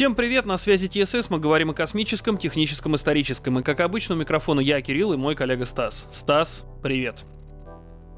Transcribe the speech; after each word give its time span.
Всем 0.00 0.14
привет, 0.14 0.46
на 0.46 0.56
связи 0.56 0.86
ТСС, 0.86 1.28
мы 1.28 1.38
говорим 1.38 1.68
о 1.68 1.74
космическом, 1.74 2.38
техническом, 2.38 2.96
историческом. 2.96 3.58
И 3.58 3.62
как 3.62 3.80
обычно 3.80 4.14
у 4.14 4.18
микрофона 4.18 4.60
я, 4.60 4.80
Кирилл, 4.80 5.12
и 5.12 5.18
мой 5.18 5.34
коллега 5.34 5.66
Стас. 5.66 6.08
Стас, 6.10 6.64
привет. 6.82 7.16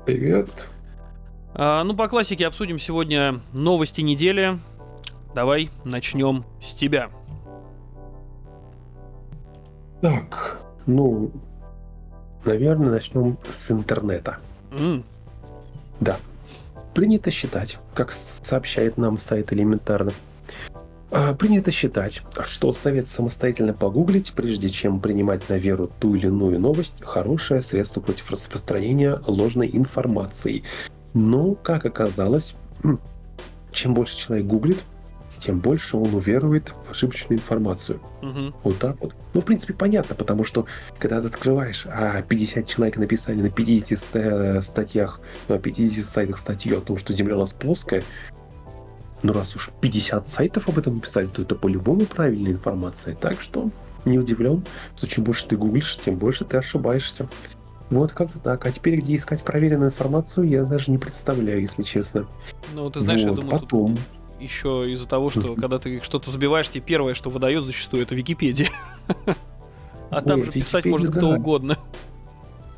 Привет. 0.07 0.69
А, 1.55 1.83
ну, 1.83 1.97
по 1.97 2.07
классике 2.07 2.47
обсудим 2.47 2.79
сегодня 2.79 3.41
новости 3.53 4.01
недели. 4.01 4.61
Давай 5.35 5.71
начнем 5.83 6.45
с 6.63 6.73
тебя. 6.73 7.11
Так, 10.03 10.65
ну, 10.87 11.33
наверное, 12.45 12.91
начнем 12.91 13.37
с 13.51 13.73
интернета. 13.73 14.39
М, 14.71 15.03
Да. 15.99 16.17
Принято 16.95 17.33
считать, 17.33 17.79
как 17.93 18.13
сообщает 18.13 18.99
нам 18.99 19.19
сайт 19.19 19.53
элементарно, 19.53 20.13
принято 21.39 21.71
считать, 21.71 22.23
что 22.43 22.73
совет 22.73 23.09
самостоятельно 23.09 23.75
погуглить, 23.75 24.33
прежде 24.33 24.69
чем 24.71 25.01
принимать 25.01 25.49
на 25.49 25.55
веру 25.59 25.91
ту 26.01 26.15
или 26.15 26.27
иную 26.27 26.59
новость, 26.59 27.03
хорошее 27.05 27.63
средство 27.63 28.01
против 28.01 28.31
распространения 28.31 29.21
ложной 29.27 29.69
информации. 29.73 30.65
Но, 31.15 31.55
как 31.55 31.85
оказалось, 31.85 32.55
м, 32.83 32.99
чем 33.73 33.95
больше 33.95 34.17
человек 34.17 34.47
гуглит, 34.47 34.79
тем 35.39 35.59
больше 35.59 35.97
он 35.97 36.15
уверует 36.15 36.73
в 36.87 36.93
ошибочную 36.93 37.39
информацию. 37.41 38.01
мгм. 38.23 38.55
Вот 38.63 38.79
так 38.79 38.97
вот. 39.01 39.15
Ну, 39.35 39.41
в 39.41 39.45
принципе, 39.45 39.75
понятно, 39.75 40.15
потому 40.15 40.45
что, 40.45 40.67
когда 40.99 41.21
ты 41.21 41.27
открываешь, 41.27 41.85
а 41.91 42.23
50 42.23 42.67
человек 42.69 42.97
написали 42.97 43.41
на 43.43 43.51
50 43.51 43.99
ста- 43.99 44.63
статьях, 44.63 45.21
на 45.49 45.59
50 45.59 46.05
сайтах 46.05 46.39
статью 46.39 46.79
о 46.79 46.81
том, 46.81 46.97
что 46.97 47.13
Земля 47.13 47.35
у 47.37 47.41
нас 47.41 47.53
плоская, 47.53 48.05
ну, 49.23 49.33
раз 49.33 49.55
уж 49.57 49.71
50 49.81 50.27
сайтов 50.27 50.69
об 50.69 50.79
этом 50.79 50.97
написали, 50.97 51.27
то 51.27 51.43
это 51.43 51.55
по-любому 51.55 52.07
правильная 52.07 52.53
информация. 52.53 53.15
Так 53.15 53.41
что 53.41 53.71
не 54.05 54.19
удивлен, 54.19 54.65
что 54.97 55.07
чем 55.07 55.25
больше 55.25 55.47
ты 55.47 55.57
гуглишь, 55.57 55.99
тем 56.05 56.17
больше 56.17 56.45
ты 56.45 56.57
ошибаешься. 56.57 57.29
Вот 57.91 58.13
как-то 58.13 58.39
так. 58.39 58.65
А 58.67 58.73
теперь 58.73 58.97
где 58.97 59.17
искать 59.17 59.43
проверенную 59.43 59.91
информацию, 59.91 60.49
я 60.49 60.65
даже 60.65 60.91
не 60.91 60.99
представляю, 60.99 61.61
если 61.61 61.83
честно. 61.83 62.27
Ну, 62.75 62.91
ты 62.91 63.01
знаешь, 63.01 63.21
я 63.21 63.29
Вот, 63.29 63.37
думаю, 63.37 63.61
потом. 63.61 63.97
тут 63.97 64.05
еще 64.41 64.91
из-за 64.93 65.07
того, 65.07 65.31
что 65.31 65.55
когда 65.55 65.79
ты 65.79 66.01
что-то 66.03 66.31
забиваешь, 66.31 66.69
тебе 66.69 66.83
первое, 66.83 67.15
что 67.15 67.31
выдает 67.31 67.65
зачастую, 67.65 68.03
это 68.03 68.15
Википедия. 68.15 68.71
А 70.11 70.21
там 70.21 70.45
же 70.45 70.51
писать 70.51 70.85
может 70.85 71.11
кто 71.11 71.31
да. 71.31 71.37
угодно. 71.37 71.79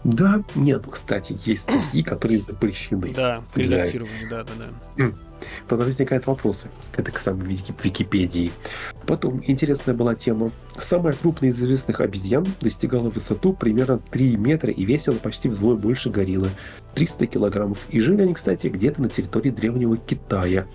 Да, 0.05 0.45
нет, 0.55 0.85
кстати, 0.89 1.37
есть 1.45 1.63
статьи, 1.63 2.03
которые 2.03 2.41
запрещены. 2.41 3.13
Да, 3.15 3.43
к 3.53 3.57
редактированию, 3.57 4.29
да, 4.29 4.45
да, 4.45 4.53
да. 4.59 5.13
Тогда 5.69 5.85
возникают 5.85 6.27
вопросы 6.27 6.69
к 6.93 6.99
этой 6.99 7.13
к 7.13 7.19
самой 7.19 7.47
Вики- 7.47 7.75
Википедии. 7.83 8.53
Потом 9.07 9.43
интересная 9.47 9.95
была 9.95 10.15
тема. 10.15 10.51
Самая 10.79 11.13
крупная 11.15 11.51
из 11.51 11.59
известных 11.61 12.01
обезьян 12.01 12.47
достигала 12.61 13.11
высоту 13.11 13.53
примерно 13.53 13.99
3 14.11 14.37
метра 14.37 14.71
и 14.73 14.85
весила 14.85 15.17
почти 15.17 15.49
вдвое 15.49 15.77
больше 15.77 16.11
гориллы. 16.11 16.51
300 16.95 17.27
килограммов. 17.27 17.87
И 17.91 18.01
жили 18.01 18.23
они, 18.23 18.35
кстати, 18.35 18.69
где-то 18.69 19.03
на 19.03 19.09
территории 19.09 19.51
древнего 19.51 19.97
Китая. 19.97 20.67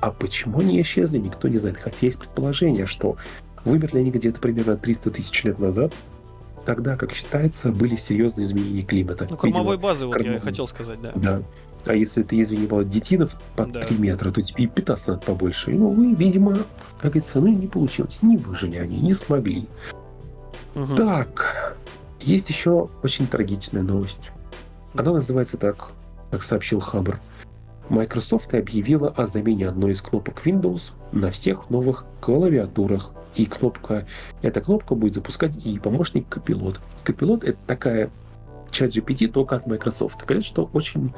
А 0.00 0.10
почему 0.10 0.60
они 0.60 0.80
исчезли, 0.82 1.18
никто 1.18 1.48
не 1.48 1.56
знает. 1.58 1.76
Хотя 1.78 2.06
есть 2.06 2.18
предположение, 2.18 2.86
что 2.86 3.16
вымерли 3.64 3.98
они 3.98 4.10
где-то 4.10 4.40
примерно 4.40 4.76
300 4.76 5.10
тысяч 5.10 5.44
лет 5.44 5.58
назад. 5.58 5.92
Тогда, 6.64 6.96
как 6.96 7.12
считается, 7.14 7.70
были 7.72 7.96
серьезные 7.96 8.44
изменения 8.44 8.82
климата. 8.82 9.26
Ну, 9.30 9.36
кормовой 9.36 9.76
Видимо, 9.76 9.82
базы, 9.82 10.04
вот 10.06 10.12
я 10.12 10.18
кормовой. 10.18 10.40
хотел 10.40 10.68
сказать, 10.68 11.00
да. 11.00 11.12
да. 11.14 11.42
А 11.84 11.94
если 11.94 12.22
ты, 12.22 12.40
извини, 12.40 12.66
была 12.66 12.84
детинов 12.84 13.36
под 13.56 13.72
Да. 13.72 13.80
3 13.80 13.96
метра, 13.96 14.30
то 14.30 14.42
тебе 14.42 14.64
и 14.64 14.66
питаться 14.66 15.12
надо 15.12 15.22
побольше. 15.24 15.70
Ну, 15.70 16.02
и, 16.02 16.14
видимо, 16.14 16.58
как 17.00 17.12
говорится, 17.12 17.40
ну 17.40 17.48
не 17.48 17.66
получилось. 17.66 18.18
Не 18.22 18.36
выжили 18.36 18.76
они, 18.76 19.00
не 19.00 19.14
смогли. 19.14 19.66
Мгм. 20.74 20.96
Так, 20.96 21.76
есть 22.20 22.48
еще 22.50 22.88
очень 23.02 23.26
трагичная 23.26 23.82
новость. 23.82 24.30
Она 24.94 25.12
называется 25.12 25.56
так, 25.56 25.90
как 26.30 26.42
сообщил 26.42 26.80
Хабр. 26.80 27.18
Microsoft 27.88 28.54
объявила 28.54 29.08
о 29.08 29.26
замене 29.26 29.66
одной 29.68 29.92
из 29.92 30.02
кнопок 30.02 30.42
Windows 30.44 30.92
на 31.12 31.30
всех 31.30 31.70
новых 31.70 32.04
клавиатурах. 32.20 33.12
И 33.34 33.46
кнопка, 33.46 34.06
эта 34.42 34.60
кнопка 34.60 34.94
будет 34.94 35.14
запускать 35.14 35.56
и 35.64 35.78
помощник 35.78 36.26
Copilot. 36.28 36.78
Copilot— 37.04 37.44
это 37.46 37.58
такая 37.66 38.10
чат 38.70 38.90
GPT 38.90 39.28
только 39.28 39.56
от 39.56 39.66
Microsoft. 39.66 40.20
Говорят, 40.22 40.44
что 40.44 40.68
очень 40.72 41.14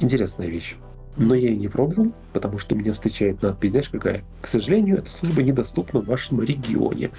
интересная 0.00 0.48
вещь. 0.48 0.76
Но 1.16 1.34
я 1.34 1.48
ее 1.48 1.56
не 1.56 1.68
пробовал, 1.68 2.12
потому 2.34 2.58
что 2.58 2.74
меня 2.74 2.92
встречает 2.92 3.40
надпись, 3.42 3.70
знаешь, 3.70 3.88
какая? 3.88 4.22
К 4.42 4.48
сожалению, 4.48 4.98
эта 4.98 5.10
служба 5.10 5.42
недоступна 5.42 6.00
в 6.00 6.06
вашем 6.06 6.42
регионе. 6.42 7.10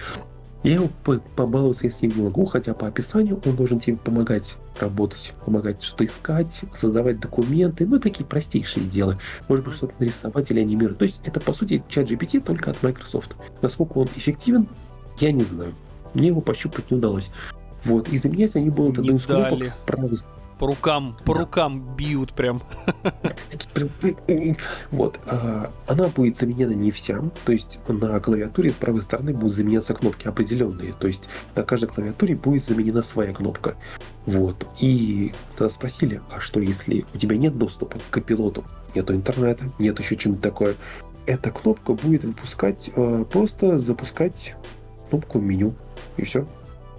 Я 0.64 0.74
его 0.76 0.90
по- 1.04 1.20
побаловаться 1.36 1.88
ним 2.02 2.14
не 2.16 2.24
могу, 2.24 2.46
хотя 2.46 2.74
по 2.74 2.88
описанию 2.88 3.40
он 3.46 3.56
должен 3.56 3.80
тебе 3.80 3.96
помогать 3.98 4.58
работать, 4.80 5.34
помогать 5.46 5.82
что-то 5.82 6.06
искать, 6.06 6.62
создавать 6.74 7.20
документы, 7.20 7.86
ну, 7.88 8.00
такие 8.00 8.26
простейшие 8.26 8.86
дела. 8.86 9.18
Может 9.48 9.66
быть, 9.66 9.76
что-то 9.76 9.94
нарисовать 10.00 10.52
или 10.52 10.60
анимировать. 10.60 10.98
То 10.98 11.06
есть 11.06 11.22
это, 11.24 11.40
по 11.40 11.54
сути, 11.54 11.84
чат 11.88 12.10
GPT 12.12 12.42
только 12.42 12.72
от 12.72 12.84
Microsoft. 12.84 13.36
Насколько 13.62 14.00
он 14.00 14.10
эффективен, 14.16 14.68
я 15.20 15.32
не 15.32 15.44
знаю. 15.44 15.74
Мне 16.14 16.28
его 16.28 16.42
пощупать 16.42 16.92
не 16.92 16.98
удалось. 16.98 17.32
Вот, 17.84 18.10
и 18.10 18.18
заменять 18.18 18.56
они 18.56 18.70
будут 18.70 18.98
Не 18.98 19.10
одну 19.10 19.18
из 19.18 19.26
дали. 19.26 19.64
с 19.66 19.78
правой 19.78 20.18
По 20.60 20.66
рукам, 20.68 21.18
по 21.24 21.34
Да. 21.34 21.42
рукам 21.42 21.96
бьют 21.96 22.34
прям. 22.34 22.62
Вот, 24.92 25.20
а, 25.28 25.72
она 25.88 26.08
будет 26.08 26.38
заменена 26.38 26.74
не 26.74 26.92
вся, 26.92 27.22
то 27.46 27.52
есть 27.52 27.80
на 27.88 28.20
клавиатуре 28.20 28.72
с 28.72 28.74
правой 28.74 29.02
стороны 29.02 29.34
будут 29.34 29.56
заменяться 29.56 29.94
кнопки 29.94 30.28
определенные, 30.28 30.94
то 30.94 31.08
есть 31.08 31.30
на 31.56 31.64
каждой 31.64 31.88
клавиатуре 31.90 32.36
будет 32.36 32.66
заменена 32.66 33.04
своя 33.04 33.34
кнопка. 33.34 33.76
Вот, 34.26 34.66
и 34.80 35.34
тогда 35.56 35.70
спросили, 35.70 36.22
а 36.32 36.40
что 36.40 36.60
если 36.60 37.06
у 37.14 37.18
тебя 37.18 37.38
нет 37.38 37.58
доступа 37.58 38.00
к 38.10 38.20
пилоту, 38.22 38.64
нету 38.96 39.14
интернета, 39.14 39.72
нет 39.80 40.00
еще 40.00 40.16
чего-нибудь 40.16 40.44
такое, 40.44 40.76
эта 41.28 41.52
кнопка 41.52 41.94
будет 41.94 42.24
выпускать, 42.24 42.90
э, 42.96 43.26
просто 43.32 43.78
запускать 43.78 44.56
кнопку 45.10 45.40
меню, 45.40 45.76
и 46.18 46.26
все. 46.26 46.48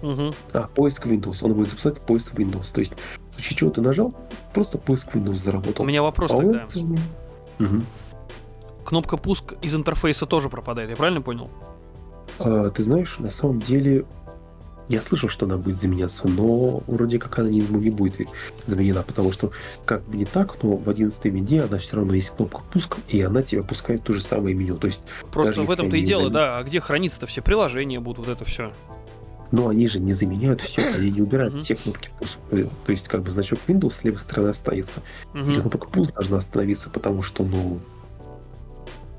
Мгм. 0.01 0.33
А, 0.53 0.69
поиск 0.73 1.05
Windows, 1.07 1.39
он 1.41 1.53
будет 1.53 1.69
запускать 1.69 1.99
поиск 1.99 2.33
Windows, 2.35 2.67
то 2.73 2.79
есть 2.79 2.93
случае 3.39 3.57
чего 3.57 3.69
ты 3.71 3.81
нажал, 3.81 4.13
просто 4.53 4.77
поиск 4.77 5.15
Windows 5.15 5.35
заработал. 5.35 5.83
У 5.85 5.87
меня 5.87 6.01
вопрос 6.01 6.31
А 6.31 6.37
тогда. 6.37 6.59
к 6.59 6.71
сожалению, 6.71 6.99
мгм. 7.59 7.85
Кнопка 8.85 9.17
пуск 9.17 9.53
из 9.61 9.75
интерфейса 9.75 10.25
тоже 10.25 10.49
пропадает, 10.49 10.89
я 10.89 10.95
правильно 10.95 11.21
понял? 11.21 11.49
А, 12.39 12.69
ты 12.69 12.83
знаешь, 12.83 13.19
на 13.19 13.29
самом 13.29 13.59
деле, 13.59 14.05
я 14.87 15.01
слышал, 15.01 15.29
что 15.29 15.45
она 15.45 15.57
будет 15.57 15.79
заменяться, 15.79 16.27
но 16.27 16.81
вроде 16.87 17.19
как 17.19 17.37
она 17.37 17.49
не, 17.49 17.59
не 17.59 17.91
будет 17.91 18.27
заменена, 18.65 19.03
потому 19.03 19.31
что 19.31 19.51
как 19.85 20.03
бы 20.05 20.17
не 20.17 20.25
так, 20.25 20.57
но 20.63 20.75
в 20.75 20.89
11 20.89 21.23
винде 21.25 21.61
она 21.61 21.77
все 21.77 21.97
равно 21.97 22.13
есть 22.15 22.31
кнопка 22.31 22.61
пуск, 22.71 22.97
и 23.09 23.21
она 23.21 23.43
тебя 23.43 23.61
пускает 23.61 24.01
в 24.01 24.03
то 24.05 24.13
же 24.13 24.21
самое 24.21 24.55
меню. 24.55 24.77
То 24.77 24.87
есть, 24.87 25.03
Просто 25.31 25.61
в 25.61 25.69
этом-то 25.69 25.97
и 25.97 26.01
дело, 26.01 26.29
замен- 26.29 26.33
да. 26.33 26.57
А 26.57 26.63
где 26.63 26.79
хранится-то 26.79 27.27
все 27.27 27.41
приложения 27.43 27.99
будут, 27.99 28.25
вот 28.25 28.35
это 28.35 28.45
все. 28.45 28.73
Но 29.51 29.67
они 29.67 29.87
же 29.87 29.99
не 29.99 30.13
заменяют 30.13 30.61
все, 30.61 30.87
они 30.87 31.11
не 31.11 31.21
убирают 31.21 31.61
все 31.63 31.75
кнопки. 31.75 32.09
Э, 32.51 32.67
То 32.85 32.91
есть, 32.91 33.07
как 33.07 33.23
бы 33.23 33.31
значок 33.31 33.59
Windows 33.67 33.91
с 33.91 34.03
левой 34.03 34.19
стороны 34.19 34.49
останется. 34.49 35.01
И 35.33 35.59
кнопка 35.59 35.87
пуск 35.87 36.13
должна 36.13 36.37
остановиться, 36.37 36.89
потому 36.89 37.21
что, 37.23 37.43
ну, 37.43 37.79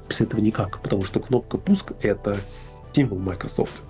без 0.08 0.20
этого 0.20 0.40
никак. 0.40 0.80
Потому 0.80 1.04
что 1.04 1.20
кнопка 1.20 1.58
пуск— 1.58 1.92
это 2.02 2.38
символ 2.92 3.18
Microsoft. 3.18 3.82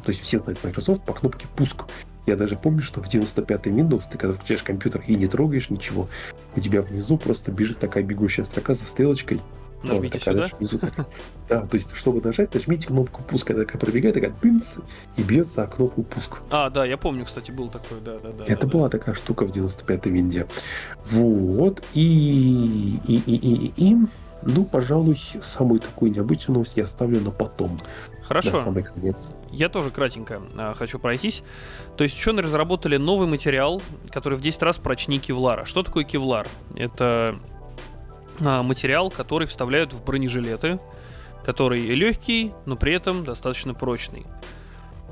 То 0.00 0.10
есть 0.10 0.22
все 0.22 0.38
знают 0.38 0.62
Microsoft 0.64 1.04
по 1.04 1.12
кнопке 1.12 1.46
пуск. 1.56 1.84
Я 2.26 2.36
даже 2.36 2.56
помню, 2.56 2.82
что 2.82 3.00
в 3.00 3.08
95-й 3.08 3.70
Windows 3.70 4.04
ты 4.10 4.18
когда 4.18 4.34
включаешь 4.34 4.62
компьютер 4.62 5.02
и 5.06 5.14
не 5.14 5.28
трогаешь 5.28 5.70
ничего, 5.70 6.08
у 6.56 6.60
тебя 6.60 6.82
внизу 6.82 7.18
просто 7.18 7.52
бежит 7.52 7.78
такая 7.78 8.02
бегущая 8.02 8.44
строка 8.44 8.74
за 8.74 8.84
стрелочкой. 8.84 9.40
Нажмите 9.82 10.18
сюда. 10.18 10.48
Да, 11.48 11.60
то 11.64 11.76
есть, 11.76 11.94
чтобы 11.94 12.20
нажать, 12.20 12.52
нажмите 12.54 12.88
кнопку 12.88 13.22
пуск. 13.22 13.48
Она 13.52 13.60
такая 13.60 13.78
пробегает, 13.78 14.16
такая 14.16 14.32
тынц, 14.32 14.78
и 15.16 15.22
бьется 15.22 15.62
о 15.62 15.68
кнопку 15.68 16.02
пуск. 16.02 16.40
А, 16.50 16.70
да, 16.70 16.84
я 16.84 16.96
помню, 16.96 17.24
кстати, 17.24 17.52
был 17.52 17.68
такой, 17.68 18.00
да, 18.00 18.18
да, 18.18 18.30
да. 18.32 18.44
Это 18.48 18.66
была 18.66 18.88
такая 18.88 19.14
штука 19.14 19.46
в 19.46 19.52
95-й 19.52 20.10
винде. 20.10 20.48
Вот. 21.04 21.84
И, 21.94 22.98
и, 23.06 23.16
и, 23.26 23.36
и, 23.36 23.72
и, 23.76 23.96
ну, 24.42 24.64
пожалуй, 24.64 25.20
самую 25.40 25.78
такую 25.78 26.10
необычную 26.10 26.54
новость 26.54 26.76
я 26.76 26.82
оставлю 26.82 27.20
на 27.20 27.30
потом. 27.30 27.76
да. 27.76 27.84
На 28.18 28.24
Хорошо. 28.24 28.62
самый 28.64 28.82
конец. 28.82 29.16
Я 29.52 29.68
тоже 29.68 29.90
кратенько 29.90 30.42
а, 30.56 30.74
хочу 30.74 30.98
пройтись. 30.98 31.44
То 31.96 32.02
есть 32.02 32.18
ученые 32.18 32.42
разработали 32.42 32.96
новый 32.96 33.28
материал, 33.28 33.80
который 34.10 34.36
в 34.36 34.40
10 34.40 34.62
раз 34.64 34.78
прочнее 34.78 35.20
кевлара. 35.20 35.64
Что 35.64 35.84
такое 35.84 36.02
кевлар? 36.02 36.48
Это 36.74 37.38
материал, 38.40 39.10
который 39.10 39.46
вставляют 39.46 39.92
в 39.92 40.04
бронежилеты, 40.04 40.78
который 41.44 41.86
легкий, 41.88 42.52
но 42.64 42.76
при 42.76 42.92
этом 42.94 43.24
достаточно 43.24 43.74
прочный. 43.74 44.26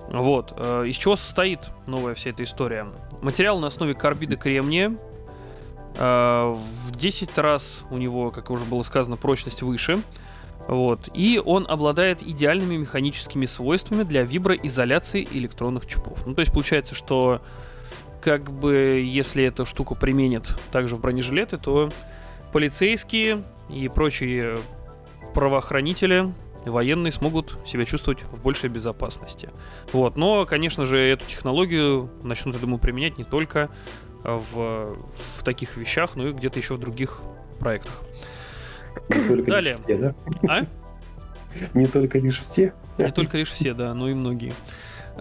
Вот. 0.08 0.52
э, 0.56 0.84
Из 0.86 0.96
чего 0.96 1.16
состоит 1.16 1.60
новая 1.86 2.14
вся 2.14 2.30
эта 2.30 2.42
история? 2.42 2.86
Материал 3.22 3.58
на 3.58 3.68
основе 3.68 3.94
карбида 3.94 4.36
кремния. 4.36 4.96
э, 5.96 6.54
В 6.56 6.96
10 6.96 7.38
раз 7.38 7.84
у 7.90 7.96
него, 7.96 8.30
как 8.30 8.50
уже 8.50 8.64
было 8.64 8.82
сказано, 8.82 9.16
прочность 9.16 9.62
выше. 9.62 10.02
Вот. 10.66 11.08
И 11.14 11.40
он 11.44 11.66
обладает 11.68 12.22
идеальными 12.22 12.76
механическими 12.76 13.46
свойствами 13.46 14.02
для 14.02 14.22
виброизоляции 14.22 15.26
электронных 15.30 15.86
чипов. 15.86 16.26
Ну, 16.26 16.34
то 16.34 16.40
есть 16.40 16.52
получается, 16.52 16.94
что 16.94 17.40
как 18.22 18.50
бы 18.50 19.02
если 19.06 19.44
эту 19.44 19.66
штуку 19.66 19.94
применят 19.94 20.58
также 20.72 20.96
в 20.96 21.00
бронежилеты, 21.00 21.58
то 21.58 21.90
полицейские 22.54 23.42
и 23.68 23.88
прочие 23.88 24.58
правоохранители 25.34 26.32
военные 26.64 27.10
смогут 27.10 27.58
себя 27.66 27.84
чувствовать 27.84 28.22
в 28.22 28.40
большей 28.40 28.70
безопасности. 28.70 29.50
Вот. 29.92 30.16
Но, 30.16 30.46
конечно 30.46 30.86
же, 30.86 30.96
эту 30.96 31.26
технологию 31.26 32.08
начнут, 32.22 32.54
я 32.54 32.60
думаю, 32.60 32.78
применять 32.78 33.18
не 33.18 33.24
только 33.24 33.70
в, 34.22 34.96
в 35.16 35.42
таких 35.42 35.76
вещах, 35.76 36.14
но 36.14 36.28
и 36.28 36.32
где-то 36.32 36.60
еще 36.60 36.74
в 36.74 36.78
других 36.78 37.22
проектах. 37.58 38.00
Не 39.08 39.26
только 39.26 39.50
Далее. 39.50 39.72
лишь 39.72 39.80
все, 39.82 39.96
да? 39.96 40.14
А? 40.48 40.60
Не 41.76 41.86
только 41.86 42.20
лишь 42.20 42.38
все. 42.38 42.72
Не 42.98 43.10
только 43.10 43.36
лишь 43.36 43.50
все, 43.50 43.74
да, 43.74 43.94
но 43.94 44.08
и 44.08 44.14
многие. 44.14 44.52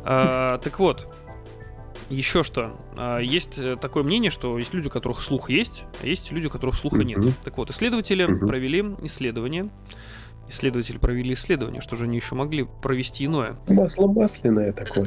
А, 0.03 0.59
так 0.59 0.77
вот, 0.77 1.11
еще 2.13 2.43
что. 2.43 2.79
А, 2.97 3.19
есть 3.19 3.57
э, 3.57 3.75
такое 3.75 4.03
мнение, 4.03 4.31
что 4.31 4.57
есть 4.57 4.73
люди, 4.73 4.87
у 4.87 4.89
которых 4.89 5.21
слух 5.21 5.49
есть, 5.49 5.83
а 6.01 6.07
есть 6.07 6.31
люди, 6.31 6.47
у 6.47 6.49
которых 6.49 6.75
слуха 6.75 7.03
нет. 7.03 7.19
Так 7.43 7.57
вот, 7.57 7.69
исследователи 7.69 8.25
провели 8.25 8.83
исследование. 9.03 9.69
Исследователи 10.49 10.97
провели 10.97 11.33
исследование, 11.33 11.81
что 11.81 11.95
же 11.95 12.03
они 12.03 12.17
еще 12.17 12.35
могли 12.35 12.67
провести 12.81 13.25
иное. 13.25 13.55
Масло 13.67 14.07
масляное 14.07 14.73
такое. 14.73 15.05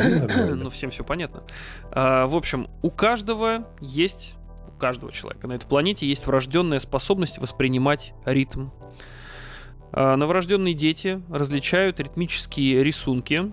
ну. 0.48 0.54
Ну, 0.64 0.70
всем 0.70 0.90
все 0.90 1.04
понятно. 1.04 1.42
А, 1.90 2.26
в 2.26 2.34
общем, 2.34 2.68
у 2.82 2.90
каждого 2.90 3.68
есть, 3.80 4.34
у 4.66 4.78
каждого 4.78 5.12
человека 5.12 5.46
на 5.46 5.52
этой 5.52 5.66
планете 5.66 6.06
есть 6.06 6.26
врожденная 6.26 6.78
способность 6.78 7.38
воспринимать 7.38 8.14
ритм. 8.24 8.68
А, 9.92 10.16
новорожденные 10.16 10.74
дети 10.74 11.22
различают 11.30 12.00
ритмические 12.00 12.82
рисунки. 12.82 13.52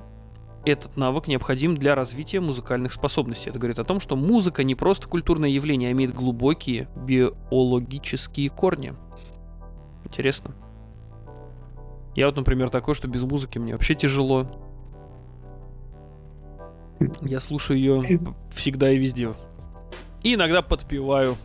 Этот 0.65 0.95
навык 0.95 1.27
необходим 1.27 1.75
для 1.75 1.94
развития 1.94 2.39
музыкальных 2.39 2.94
способностей. 2.94 3.50
Это 3.50 3.60
говорит 3.60 3.80
о 3.80 3.83
том, 3.83 4.00
что 4.00 4.15
музыка 4.15 4.63
не 4.63 4.75
просто 4.75 5.10
культурное 5.10 5.50
явление, 5.50 5.89
а 5.89 5.92
имеет 5.92 6.13
глубокие 6.13 6.88
биологические 6.95 8.50
корни. 8.50 8.94
Интересно. 10.06 10.56
Я 12.15 12.27
вот, 12.27 12.38
например, 12.38 12.69
такой, 12.69 12.95
что 12.95 13.10
без 13.10 13.24
музыки 13.24 13.60
мне 13.60 13.74
вообще 13.74 13.95
тяжело. 13.95 14.48
Я 17.21 17.42
слушаю 17.42 17.77
ее 17.77 18.21
всегда 18.51 18.89
и 18.89 18.98
везде. 18.98 19.33
И 20.21 20.36
иногда 20.36 20.62
подпеваю, 20.62 21.36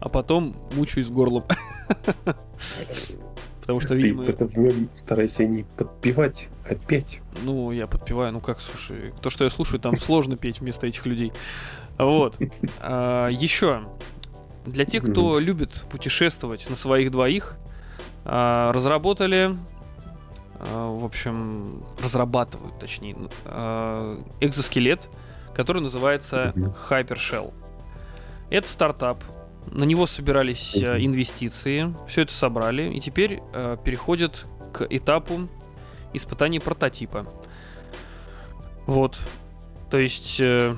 а 0.00 0.10
потом 0.10 0.54
мучаюсь 0.74 1.08
горлом. 1.08 1.44
Потому 3.66 3.80
что, 3.80 3.94
Ты 3.94 3.96
видимо, 3.96 4.22
в 4.22 4.28
этот 4.28 4.56
момент 4.56 4.90
старайся 4.94 5.44
не 5.44 5.64
подпевать, 5.64 6.48
а 6.70 6.76
петь. 6.76 7.20
ну, 7.42 7.72
я 7.72 7.88
подпеваю, 7.88 8.32
ну 8.32 8.38
как, 8.38 8.60
слушай, 8.60 9.12
то, 9.20 9.28
что 9.28 9.42
я 9.42 9.50
слушаю, 9.50 9.80
там 9.80 9.96
сложно 9.96 10.36
петь 10.36 10.60
вместо 10.60 10.86
этих 10.86 11.04
людей. 11.04 11.32
Вот. 11.98 12.38
А, 12.78 13.26
еще. 13.28 13.82
Для 14.66 14.84
тех, 14.84 15.02
кто 15.02 15.40
любит 15.40 15.84
путешествовать 15.90 16.70
на 16.70 16.76
своих 16.76 17.10
двоих, 17.10 17.56
а, 18.24 18.72
разработали, 18.72 19.56
а, 20.60 20.96
в 20.96 21.04
общем, 21.04 21.82
разрабатывают, 22.00 22.78
точнее, 22.78 23.16
экзоскелет, 24.40 25.08
который 25.54 25.82
называется. 25.82 26.52
Hypershell. 26.88 27.52
Это 28.48 28.68
стартап. 28.68 29.24
На 29.70 29.84
него 29.84 30.06
собирались 30.06 30.76
э, 30.76 31.04
инвестиции, 31.04 31.94
все 32.06 32.22
это 32.22 32.32
собрали, 32.32 32.92
и 32.92 33.00
теперь 33.00 33.40
э, 33.52 33.76
переходят 33.84 34.46
к 34.72 34.86
этапу 34.88 35.48
испытаний 36.12 36.60
прототипа. 36.60 37.26
Вот. 38.86 39.18
То 39.90 39.98
есть 39.98 40.40
э, 40.40 40.74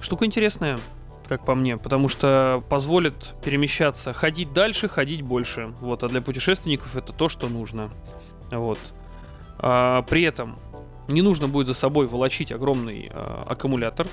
штука 0.00 0.24
интересная, 0.24 0.78
как 1.28 1.44
по 1.44 1.54
мне, 1.54 1.76
потому 1.76 2.08
что 2.08 2.64
позволит 2.68 3.34
перемещаться, 3.44 4.12
ходить 4.12 4.52
дальше, 4.52 4.88
ходить 4.88 5.22
больше. 5.22 5.74
Вот, 5.80 6.02
а 6.02 6.08
для 6.08 6.22
путешественников 6.22 6.96
это 6.96 7.12
то, 7.12 7.28
что 7.28 7.48
нужно. 7.48 7.90
Вот. 8.50 8.78
А, 9.58 10.02
при 10.02 10.22
этом 10.22 10.56
не 11.08 11.22
нужно 11.22 11.48
будет 11.48 11.66
за 11.66 11.74
собой 11.74 12.06
волочить 12.06 12.52
огромный 12.52 13.10
а, 13.12 13.46
аккумулятор. 13.48 14.06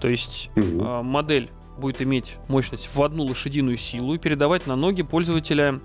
То 0.00 0.08
есть 0.08 0.50
а, 0.56 1.02
модель 1.02 1.50
будет 1.80 2.00
иметь 2.02 2.36
мощность 2.48 2.94
в 2.94 3.02
одну 3.02 3.24
лошадиную 3.24 3.76
силу 3.76 4.14
и 4.14 4.18
передавать 4.18 4.66
на 4.66 4.76
ноги 4.76 5.02
пользователя 5.02 5.80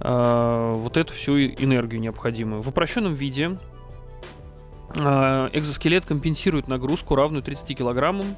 а, 0.00 0.74
вот 0.74 0.96
эту 0.96 1.12
всю 1.12 1.36
энергию 1.38 2.00
необходимую. 2.00 2.62
В 2.62 2.68
упрощенном 2.68 3.12
виде 3.12 3.58
а, 4.96 5.50
экзоскелет 5.52 6.06
компенсирует 6.06 6.68
нагрузку, 6.68 7.14
равную 7.14 7.42
30 7.42 7.76
килограммам 7.76 8.36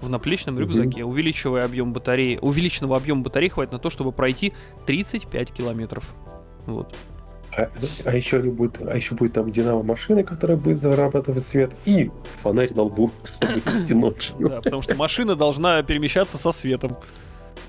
в 0.00 0.08
наплечном 0.08 0.58
рюкзаке, 0.58 1.04
увеличивая 1.04 1.64
объем 1.64 1.92
батареи. 1.92 2.38
Увеличенного 2.42 2.96
объема 2.96 3.22
батареи 3.22 3.48
хватит 3.48 3.72
на 3.72 3.78
то, 3.78 3.88
чтобы 3.88 4.10
пройти 4.10 4.52
35 4.86 5.52
километров. 5.52 6.14
Вот. 6.66 6.94
А, 7.54 7.68
а 8.04 8.16
еще 8.16 8.38
они 8.38 8.48
будут, 8.48 8.80
а 8.80 8.96
еще 8.96 9.14
будет 9.14 9.34
там 9.34 9.50
динамо 9.50 9.82
машина, 9.82 10.22
которая 10.22 10.56
будет 10.56 10.78
зарабатывать 10.80 11.44
свет, 11.44 11.72
и 11.84 12.10
фонарь 12.36 12.72
на 12.74 12.82
лбу, 12.82 13.10
чтобы 13.32 13.58
идти 13.82 13.94
ночью. 13.94 14.34
Да, 14.38 14.60
потому 14.62 14.80
что 14.82 14.94
машина 14.94 15.36
должна 15.36 15.82
перемещаться 15.82 16.38
со 16.38 16.52
светом, 16.52 16.96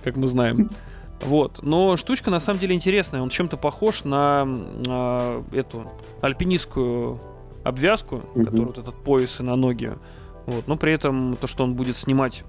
как 0.03 0.15
мы 0.15 0.27
знаем. 0.27 0.69
Вот. 1.21 1.61
Но 1.61 1.97
штучка 1.97 2.31
на 2.31 2.39
самом 2.39 2.59
деле 2.59 2.75
интересная. 2.75 3.21
Он 3.21 3.29
чем-то 3.29 3.57
похож 3.57 4.03
на 4.03 4.45
а, 4.87 5.43
эту 5.51 5.91
альпинистскую 6.21 7.19
обвязку, 7.63 8.21
Мгм. 8.35 8.45
которую 8.45 8.67
вот 8.67 8.77
этот 8.77 8.95
пояс 9.03 9.39
и 9.39 9.43
на 9.43 9.55
ноги. 9.55 9.93
Вот. 10.45 10.67
Но 10.67 10.75
при 10.77 10.91
этом 10.91 11.35
то, 11.37 11.47
что 11.47 11.63
он 11.63 11.75
будет 11.75 11.95
снимать 11.97 12.43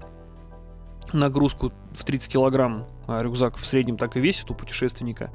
нагрузку 1.13 1.71
в 1.93 2.03
30 2.03 2.29
килограмм, 2.31 2.85
а 3.07 3.21
рюкзак 3.21 3.57
в 3.57 3.65
среднем 3.65 3.97
так 3.97 4.17
и 4.17 4.19
весит 4.19 4.51
у 4.51 4.53
путешественника. 4.53 5.31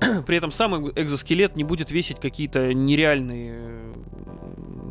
При 0.26 0.36
этом 0.36 0.50
сам 0.50 0.88
экзоскелет 0.90 1.56
не 1.56 1.64
будет 1.64 1.90
весить 1.90 2.20
какие-то 2.20 2.72
нереальные... 2.74 3.54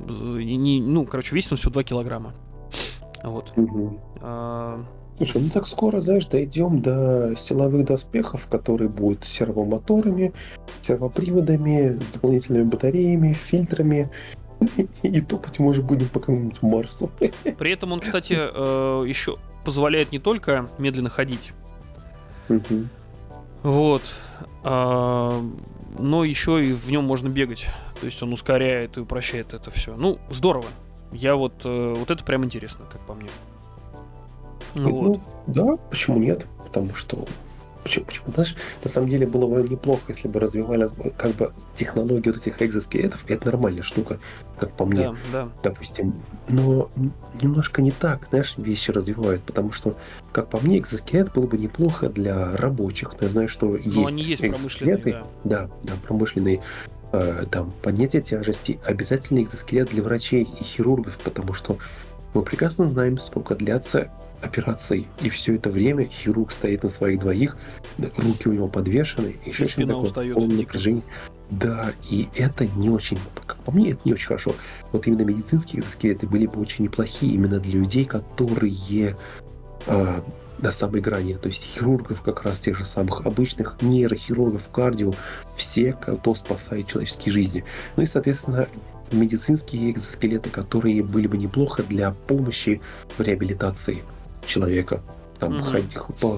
э, 0.10 0.42
не- 0.44 0.82
ну, 0.82 1.06
короче, 1.06 1.36
весит 1.36 1.52
он 1.52 1.58
всего 1.58 1.72
2 1.72 1.84
килограмма. 1.84 2.34
Вот. 3.24 3.52
Мгм. 3.56 4.00
А, 4.22 4.84
Слушай, 5.18 5.42
ну 5.42 5.50
так 5.52 5.68
скоро, 5.68 6.00
знаешь, 6.02 6.28
дойдем 6.28 6.80
до 6.82 7.34
силовых 7.38 7.86
доспехов, 7.86 8.48
которые 8.48 8.88
будут 8.90 9.24
с 9.26 9.30
сервомоторами, 9.30 10.32
сервоприводами, 10.82 12.00
с 12.00 12.08
дополнительными 12.10 12.64
батареями, 12.66 13.34
фильтрами. 13.34 14.12
И 15.02 15.22
топать 15.22 15.58
мы 15.60 15.68
уже 15.70 15.82
будем 15.82 16.08
по 16.10 16.20
какому-нибудь 16.20 16.62
Марсу. 16.62 17.10
При 17.58 17.72
этом 17.72 17.92
он, 17.94 18.00
кстати, 18.00 18.38
э, 18.40 19.04
еще 19.08 19.38
позволяет 19.66 20.12
не 20.12 20.20
только 20.20 20.70
медленно 20.78 21.10
ходить, 21.10 21.52
Мгм. 22.48 22.90
вот, 23.64 24.02
но 24.70 26.24
еще 26.24 26.66
и 26.66 26.74
в 26.74 26.90
нем 26.90 27.04
можно 27.04 27.30
бегать. 27.30 27.68
То 28.00 28.06
есть 28.06 28.22
он 28.22 28.34
ускоряет 28.34 28.98
и 28.98 29.02
упрощает 29.02 29.54
это 29.54 29.72
все. 29.72 29.96
Ну, 29.96 30.20
здорово. 30.30 30.68
Я 31.12 31.36
вот, 31.36 31.62
э, 31.64 31.94
вот 31.98 32.12
это 32.12 32.24
прям 32.24 32.44
интересно, 32.46 32.86
как 32.92 33.02
по 33.02 33.14
мне. 33.14 33.30
Ну 34.76 34.92
вот. 34.92 35.22
Да, 35.48 35.78
почему 35.90 36.20
нет? 36.20 36.46
Потому 36.66 36.94
что 36.94 37.26
Почему, 37.84 38.06
почему? 38.06 38.26
Знаешь, 38.34 38.56
на 38.84 38.90
самом 38.90 39.10
деле 39.10 39.28
было 39.28 39.48
бы 39.48 39.68
неплохо, 39.68 40.02
если 40.10 40.28
бы 40.28 40.40
развивались 40.40 40.92
бы, 40.92 41.12
как 41.12 41.36
бы 41.36 41.54
технологии 41.76 42.30
вот 42.30 42.38
этих 42.38 42.62
экзоскелетов. 42.62 43.24
Это 43.28 43.46
нормальная 43.46 43.84
штука, 43.84 44.20
как 44.60 44.72
по 44.76 44.86
мне. 44.86 45.16
Да, 45.32 45.46
да. 45.46 45.50
допустим. 45.64 46.14
Но 46.50 46.90
немножко 47.42 47.82
не 47.82 47.92
так, 47.92 48.28
знаешь, 48.30 48.56
вещи 48.58 48.92
развивают, 48.92 49.44
потому 49.44 49.72
что, 49.72 49.96
как 50.32 50.50
по 50.50 50.60
мне, 50.60 50.80
экзоскелет 50.80 51.34
было 51.34 51.48
бы 51.48 51.58
неплохо 51.58 52.10
для 52.10 52.56
рабочих. 52.58 53.14
Но 53.20 53.28
я 53.28 53.30
знаю, 53.30 53.50
что 53.50 53.76
есть, 53.76 53.96
Но 53.96 54.08
они 54.08 54.24
есть 54.24 54.42
промышленные, 54.42 54.96
экзоскелеты, 54.96 55.12
да. 55.44 55.68
да, 55.68 55.70
да, 55.84 55.94
промышленные, 56.06 56.62
э, 57.12 57.46
там, 57.50 57.74
поднятие 57.82 58.22
тяжести, 58.22 58.80
обязательно 58.86 59.42
экзоскелет 59.42 59.90
для 59.90 60.04
врачей 60.04 60.44
и 60.44 60.64
хирургов, 60.64 61.18
потому 61.24 61.54
что 61.54 61.78
мы 62.34 62.44
прекрасно 62.44 62.86
знаем, 62.86 63.18
сколько 63.18 63.56
длятся 63.56 64.12
операции, 64.42 65.08
и 65.22 65.30
все 65.30 65.56
это 65.56 65.70
время 65.70 66.06
хирург 66.06 66.52
стоит 66.52 66.84
на 66.84 66.90
своих 66.90 67.20
двоих, 67.20 67.58
руки 67.98 68.50
у 68.50 68.54
него 68.54 68.68
подвешены, 68.68 69.36
еще 69.46 69.64
И 69.64 69.68
спина 69.68 69.94
такое 69.94 70.04
устает 70.04 70.38
дико. 70.38 70.54
напряжение. 70.54 71.04
Да, 71.50 71.94
и 72.10 72.28
это 72.36 72.68
не 72.68 72.90
очень, 72.90 73.20
как 73.46 73.58
по 73.58 73.72
мне, 73.72 73.92
это 73.92 74.02
не 74.04 74.14
очень 74.14 74.28
хорошо. 74.28 74.54
Вот 74.92 75.08
именно 75.08 75.22
медицинские 75.22 75.82
экзоскелеты 75.82 76.28
были 76.28 76.46
бы 76.46 76.60
очень 76.60 76.84
неплохие 76.84 77.34
именно 77.34 77.60
для 77.60 77.80
людей, 77.80 78.04
которые 78.04 79.16
а, 79.88 80.24
на 80.60 80.72
самой 80.72 81.02
грани. 81.02 81.36
То 81.36 81.48
есть 81.48 81.64
хирургов 81.64 82.22
как 82.22 82.44
раз 82.44 82.60
тех 82.60 82.78
же 82.78 82.84
самых 82.86 83.26
обычных, 83.26 83.82
нейрохирургов, 83.82 84.70
кардио, 84.70 85.14
все, 85.56 85.94
кто 85.94 86.36
спасает 86.36 86.88
человеческие 86.88 87.32
жизни. 87.32 87.64
Ну 87.96 88.04
и, 88.04 88.06
соответственно, 88.06 88.68
медицинские 89.12 89.92
экзоскелеты, 89.92 90.50
которые 90.50 91.04
были 91.04 91.28
бы 91.28 91.38
неплохо 91.38 91.84
для 91.84 92.12
помощи 92.12 92.82
в 93.18 93.22
реабилитации 93.22 94.04
человека. 94.48 95.02
там 95.40 95.58
угу. 95.58 95.64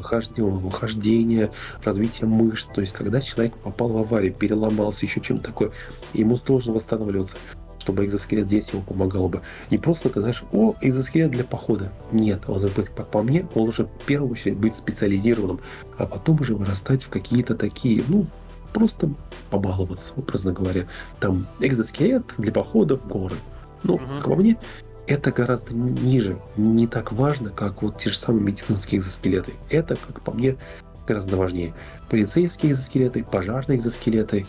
хождение, 0.01 0.71
хождение, 0.71 1.51
развитие 1.83 2.27
мышц. 2.27 2.67
То 2.73 2.81
есть, 2.81 2.93
когда 2.93 3.21
человек 3.21 3.55
попал 3.55 3.89
в 3.89 3.97
аварию, 3.97 4.33
переломался, 4.33 5.05
еще 5.05 5.21
чем-то 5.21 5.45
такое, 5.45 5.71
ему 6.13 6.35
сложно 6.37 6.73
восстанавливаться 6.73 7.37
чтобы 7.79 8.05
экзоскелет 8.05 8.45
здесь 8.45 8.69
ему 8.71 8.83
помогал 8.83 9.29
бы. 9.29 9.41
Не 9.71 9.77
просто 9.79 10.09
ты 10.09 10.19
знаешь, 10.19 10.43
о, 10.51 10.75
экзоскелет 10.81 11.31
для 11.31 11.43
похода. 11.43 11.91
Нет, 12.11 12.43
он 12.47 12.59
должен 12.59 12.75
быть, 12.75 12.91
по 12.91 13.23
мне, 13.23 13.47
он 13.55 13.63
должен 13.63 13.87
в 13.87 14.05
первую 14.05 14.31
очередь 14.31 14.57
быть 14.57 14.75
специализированным, 14.75 15.59
а 15.97 16.05
потом 16.05 16.39
уже 16.39 16.55
вырастать 16.55 17.01
в 17.01 17.09
какие-то 17.09 17.55
такие, 17.55 18.03
ну, 18.07 18.27
просто 18.73 19.09
побаловаться, 19.49 20.13
образно 20.15 20.51
говоря. 20.51 20.87
Там 21.19 21.47
экзоскелет 21.59 22.25
для 22.37 22.51
похода 22.51 22.95
в 22.95 23.07
горы. 23.07 23.37
Ну, 23.81 23.95
угу. 23.95 24.03
как 24.19 24.25
по 24.25 24.35
мне, 24.35 24.57
это 25.09 25.31
гораздо 25.31 25.73
ниже, 25.73 26.39
не 26.55 26.85
так 26.85 27.11
важно, 27.11 27.49
как 27.49 27.81
вот 27.81 27.97
те 27.97 28.11
же 28.11 28.15
самые 28.15 28.43
медицинские 28.43 28.99
экзоскелеты. 28.99 29.53
Это, 29.71 29.95
как 29.95 30.21
по 30.21 30.31
мне, 30.31 30.55
гораздо 31.07 31.35
важнее. 31.35 31.73
Полицейские 32.09 32.73
экзоскелеты, 32.73 33.23
пожарные 33.23 33.79
экзоскелеты, 33.79 34.45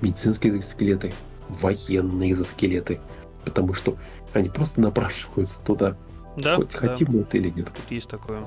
медицинские 0.00 0.54
экзоскелеты, 0.54 1.12
военные 1.50 2.32
экзоскелеты. 2.32 3.00
Потому 3.44 3.74
что 3.74 3.98
они 4.32 4.48
просто 4.48 4.80
напрашиваются 4.80 5.60
туда. 5.60 5.94
Да, 6.38 6.56
хоть 6.56 6.72
да. 6.72 6.78
хотим 6.78 7.08
мы 7.12 7.20
это 7.20 7.36
или 7.36 7.50
нет. 7.50 7.66
Тут 7.66 7.90
есть 7.90 8.08
такое. 8.08 8.42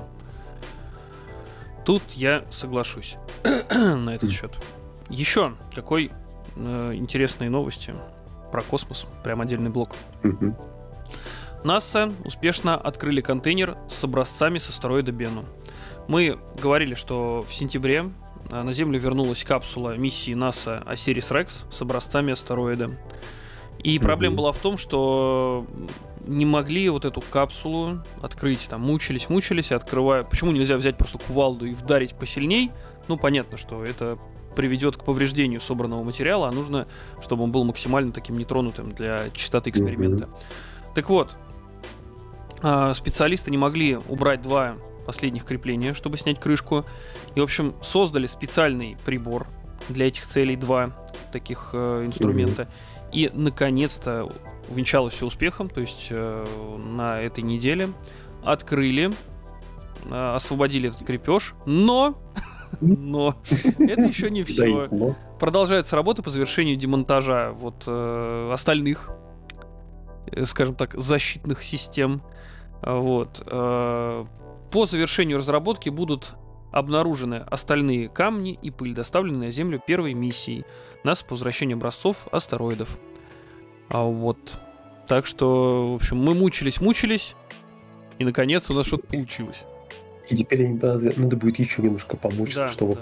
Тут 1.84 2.02
я 2.14 2.44
соглашусь 2.50 3.16
на 3.70 4.16
этот 4.16 4.32
счет. 4.32 4.50
Еще 5.10 5.54
какой 5.76 6.10
э, 6.56 6.94
интересные 6.94 7.50
новости 7.50 7.94
про 8.50 8.62
космос. 8.62 9.06
Прям 9.22 9.40
отдельный 9.40 9.70
блок. 9.70 9.94
НАСА 11.64 12.12
успешно 12.24 12.76
открыли 12.76 13.22
контейнер 13.22 13.78
с 13.88 14.04
образцами 14.04 14.58
с 14.58 14.68
астероида 14.68 15.12
Бену. 15.12 15.46
Мы 16.08 16.38
говорили, 16.60 16.94
что 16.94 17.44
в 17.48 17.54
сентябре 17.54 18.10
э, 18.50 18.62
на 18.62 18.72
Землю 18.74 19.00
вернулась 19.00 19.42
капсула 19.44 19.96
миссии 19.96 20.34
НАСА 20.34 20.82
Осирис 20.84 21.30
Рекс 21.30 21.64
с 21.72 21.80
образцами 21.80 22.32
астероида. 22.32 22.90
И 23.82 23.98
проблема 23.98 24.36
была 24.36 24.52
в 24.52 24.58
том, 24.58 24.76
что 24.76 25.66
не 26.26 26.44
могли 26.44 26.88
вот 26.90 27.06
эту 27.06 27.22
капсулу 27.22 28.02
открыть. 28.22 28.68
Там 28.68 28.82
мучились, 28.82 29.30
мучились, 29.30 29.72
открывая. 29.72 30.22
Почему 30.22 30.52
нельзя 30.52 30.76
взять 30.76 30.98
просто 30.98 31.18
кувалду 31.18 31.66
и 31.66 31.72
вдарить 31.72 32.14
посильней? 32.14 32.72
Ну, 33.08 33.16
понятно, 33.16 33.56
что 33.56 33.84
это 33.84 34.18
приведет 34.54 34.96
к 34.96 35.04
повреждению 35.04 35.60
собранного 35.60 36.02
материала, 36.02 36.48
а 36.48 36.52
нужно, 36.52 36.86
чтобы 37.22 37.44
он 37.44 37.52
был 37.52 37.64
максимально 37.64 38.12
таким 38.12 38.38
нетронутым 38.38 38.92
для 38.92 39.30
чистоты 39.34 39.70
эксперимента. 39.70 40.26
Mm-hmm. 40.26 40.94
Так 40.94 41.08
вот, 41.10 41.36
специалисты 42.94 43.50
не 43.50 43.58
могли 43.58 43.98
убрать 44.08 44.40
два 44.40 44.76
последних 45.04 45.44
крепления, 45.44 45.94
чтобы 45.94 46.16
снять 46.16 46.40
крышку. 46.40 46.84
И, 47.34 47.40
в 47.40 47.42
общем, 47.42 47.74
создали 47.82 48.26
специальный 48.26 48.96
прибор 49.04 49.46
для 49.88 50.08
этих 50.08 50.24
целей, 50.24 50.56
два 50.56 50.90
таких 51.32 51.70
э, 51.72 52.04
инструмента. 52.06 52.62
Mm-hmm. 52.62 53.10
И, 53.12 53.30
наконец-то, 53.34 54.32
увенчалось 54.68 55.14
все 55.14 55.26
успехом, 55.26 55.68
то 55.68 55.80
есть 55.80 56.08
э, 56.10 56.76
на 56.78 57.20
этой 57.20 57.42
неделе 57.42 57.90
открыли, 58.44 59.12
э, 60.10 60.34
освободили 60.34 60.88
этот 60.88 61.06
крепеж, 61.06 61.54
но, 61.66 62.18
но 62.80 63.36
это 63.44 64.02
еще 64.02 64.30
не 64.30 64.42
все. 64.42 64.88
Продолжается 65.38 65.96
работа 65.96 66.22
по 66.22 66.30
завершению 66.30 66.76
демонтажа 66.76 67.52
вот 67.52 67.84
э, 67.86 68.50
остальных, 68.52 69.10
э, 70.28 70.44
скажем 70.44 70.74
так, 70.74 70.94
защитных 70.94 71.62
систем. 71.62 72.22
Вот. 72.84 73.42
Э, 73.46 74.24
по 74.70 74.86
завершению 74.86 75.38
разработки 75.38 75.88
будут 75.88 76.34
обнаружены 76.70 77.36
остальные 77.36 78.08
камни 78.08 78.58
и 78.60 78.70
пыль, 78.70 78.94
доставленные 78.94 79.46
на 79.48 79.50
Землю 79.52 79.80
первой 79.84 80.14
миссией 80.14 80.64
нас 81.04 81.22
по 81.22 81.34
возвращению 81.34 81.76
образцов 81.76 82.28
астероидов. 82.32 82.98
А 83.88 84.02
вот. 84.02 84.38
Так 85.06 85.26
что, 85.26 85.92
в 85.92 85.96
общем, 85.96 86.18
мы 86.18 86.34
мучились, 86.34 86.80
мучились, 86.80 87.36
и 88.18 88.24
наконец 88.24 88.70
у 88.70 88.74
нас 88.74 88.86
что-то 88.86 89.06
получилось. 89.06 89.64
И 90.30 90.36
теперь 90.36 90.68
надо, 90.68 91.12
надо 91.16 91.36
будет 91.36 91.58
еще 91.58 91.82
немножко 91.82 92.16
помучиться, 92.16 92.62
да, 92.62 92.68
чтобы 92.68 92.94
да 92.94 93.00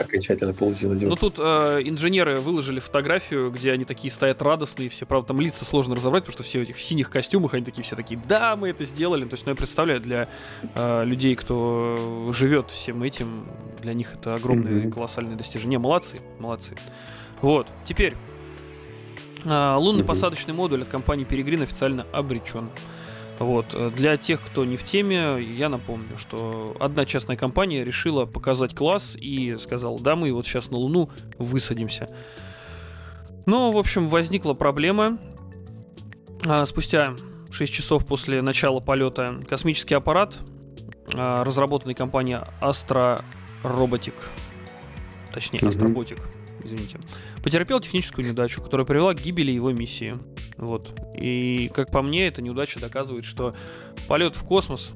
окончательно 0.00 0.54
получилось. 0.54 1.02
Ну 1.02 1.16
тут 1.16 1.38
э, 1.38 1.80
инженеры 1.84 2.40
выложили 2.40 2.80
фотографию, 2.80 3.50
где 3.50 3.72
они 3.72 3.84
такие 3.84 4.10
стоят 4.10 4.42
радостные, 4.42 4.88
все, 4.88 5.06
правда, 5.06 5.28
там 5.28 5.40
лица 5.40 5.64
сложно 5.64 5.94
разобрать, 5.94 6.24
потому 6.24 6.32
что 6.32 6.42
все 6.42 6.58
в 6.58 6.62
этих 6.62 6.78
синих 6.80 7.10
костюмах, 7.10 7.54
они 7.54 7.64
такие 7.64 7.82
все 7.82 7.96
такие, 7.96 8.20
да, 8.28 8.56
мы 8.56 8.70
это 8.70 8.84
сделали. 8.84 9.24
То 9.24 9.34
есть, 9.34 9.46
ну 9.46 9.52
я 9.52 9.56
представляю, 9.56 10.00
для 10.00 10.28
э, 10.74 11.04
людей, 11.04 11.34
кто 11.34 12.30
живет 12.32 12.70
всем 12.70 13.02
этим, 13.02 13.46
для 13.80 13.94
них 13.94 14.14
это 14.14 14.34
огромное 14.34 14.84
mm-hmm. 14.84 14.90
колоссальное 14.90 15.36
достижение. 15.36 15.78
Молодцы, 15.78 16.20
молодцы. 16.38 16.76
Вот, 17.40 17.68
теперь 17.84 18.14
э, 19.44 19.74
лунный 19.76 20.02
mm-hmm. 20.02 20.06
посадочный 20.06 20.54
модуль 20.54 20.82
от 20.82 20.88
компании 20.88 21.26
Peregrine 21.26 21.62
официально 21.62 22.06
обречен. 22.12 22.68
Вот. 23.40 23.74
Э, 23.74 23.90
для 23.90 24.16
тех, 24.18 24.40
кто 24.42 24.64
не 24.64 24.76
в 24.76 24.84
теме, 24.84 25.42
я 25.42 25.68
напомню, 25.70 26.18
что 26.18 26.76
одна 26.78 27.06
частная 27.06 27.36
компания 27.36 27.82
решила 27.84 28.26
показать 28.26 28.74
класс 28.74 29.16
и 29.18 29.56
сказала, 29.58 29.98
да, 29.98 30.14
мы 30.14 30.30
вот 30.32 30.46
сейчас 30.46 30.70
на 30.70 30.76
Луну 30.76 31.10
высадимся. 31.38 32.06
Но, 33.46 33.70
в 33.72 33.78
общем, 33.78 34.06
возникла 34.06 34.52
проблема. 34.52 35.18
А, 36.46 36.66
спустя 36.66 37.14
6 37.50 37.72
часов 37.72 38.06
после 38.06 38.42
начала 38.42 38.80
полета 38.80 39.34
космический 39.48 39.94
аппарат, 39.94 40.36
а, 41.14 41.42
разработанный 41.42 41.94
компанией 41.94 42.40
Astra 42.60 43.24
Robotic, 43.62 44.14
точнее, 45.32 45.60
Astrobotic, 45.60 46.20
извините, 46.62 47.00
потерпел 47.42 47.80
техническую 47.80 48.26
неудачу, 48.26 48.60
которая 48.60 48.86
привела 48.86 49.14
к 49.14 49.20
гибели 49.20 49.50
его 49.50 49.72
миссии. 49.72 50.18
Вот. 50.60 51.00
И, 51.14 51.70
как 51.74 51.90
по 51.90 52.02
мне, 52.02 52.28
эта 52.28 52.42
неудача 52.42 52.78
доказывает, 52.80 53.24
что 53.24 53.54
полет 54.06 54.36
в 54.36 54.44
космос 54.44 54.92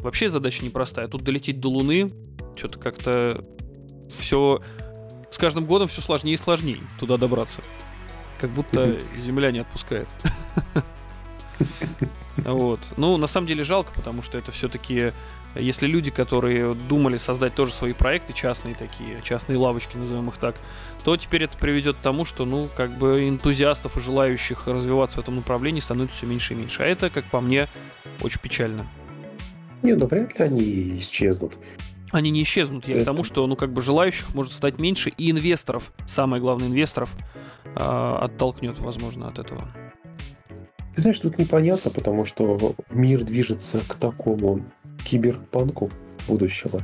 вообще 0.00 0.28
задача 0.28 0.64
непростая. 0.64 1.08
Тут 1.08 1.22
долететь 1.22 1.60
до 1.60 1.68
Луны, 1.70 2.08
что-то 2.56 2.78
как-то 2.78 3.44
все... 4.10 4.60
С 5.30 5.38
каждым 5.38 5.64
годом 5.64 5.88
все 5.88 6.02
сложнее 6.02 6.34
и 6.34 6.36
сложнее 6.36 6.80
туда 7.00 7.16
добраться. 7.16 7.62
Как 8.38 8.50
будто 8.50 8.98
Земля 9.18 9.50
не 9.50 9.60
отпускает. 9.60 10.08
Вот. 12.36 12.80
Ну, 12.96 13.16
на 13.16 13.26
самом 13.26 13.46
деле 13.46 13.64
жалко, 13.64 13.92
потому 13.94 14.22
что 14.22 14.38
это 14.38 14.52
все-таки, 14.52 15.12
если 15.54 15.86
люди, 15.86 16.10
которые 16.10 16.74
думали 16.74 17.18
создать 17.18 17.54
тоже 17.54 17.72
свои 17.72 17.92
проекты, 17.92 18.32
частные 18.32 18.74
такие, 18.74 19.20
частные 19.22 19.58
лавочки, 19.58 19.96
назовем 19.96 20.28
их 20.28 20.36
так, 20.36 20.56
то 21.04 21.16
теперь 21.16 21.44
это 21.44 21.58
приведет 21.58 21.96
к 21.96 22.00
тому, 22.00 22.24
что, 22.24 22.44
ну, 22.44 22.68
как 22.74 22.96
бы 22.96 23.28
энтузиастов 23.28 23.96
и 23.96 24.00
желающих 24.00 24.66
развиваться 24.66 25.18
в 25.18 25.20
этом 25.20 25.36
направлении 25.36 25.80
становится 25.80 26.16
все 26.16 26.26
меньше 26.26 26.54
и 26.54 26.56
меньше. 26.56 26.82
А 26.82 26.86
это, 26.86 27.10
как 27.10 27.26
по 27.26 27.40
мне, 27.40 27.68
очень 28.20 28.40
печально. 28.40 28.86
Не, 29.82 29.94
ну 29.94 30.06
вряд 30.06 30.38
ли 30.38 30.44
они 30.44 30.98
исчезнут. 30.98 31.58
Они 32.12 32.30
не 32.30 32.42
исчезнут. 32.42 32.86
Я 32.86 32.96
это... 32.96 33.02
к 33.02 33.06
тому, 33.06 33.24
что, 33.24 33.46
ну, 33.46 33.56
как 33.56 33.72
бы 33.72 33.82
желающих 33.82 34.34
может 34.34 34.52
стать 34.52 34.78
меньше, 34.78 35.10
и 35.10 35.30
инвесторов, 35.30 35.92
самое 36.06 36.40
главное, 36.40 36.68
инвесторов 36.68 37.14
э, 37.64 38.18
оттолкнет, 38.20 38.78
возможно, 38.78 39.28
от 39.28 39.38
этого. 39.38 39.68
Ты 40.94 41.00
знаешь, 41.00 41.18
тут 41.18 41.38
непонятно, 41.38 41.90
потому 41.90 42.24
что 42.24 42.74
мир 42.90 43.24
движется 43.24 43.80
к 43.86 43.94
такому 43.94 44.62
киберпанку 45.04 45.90
будущего. 46.28 46.80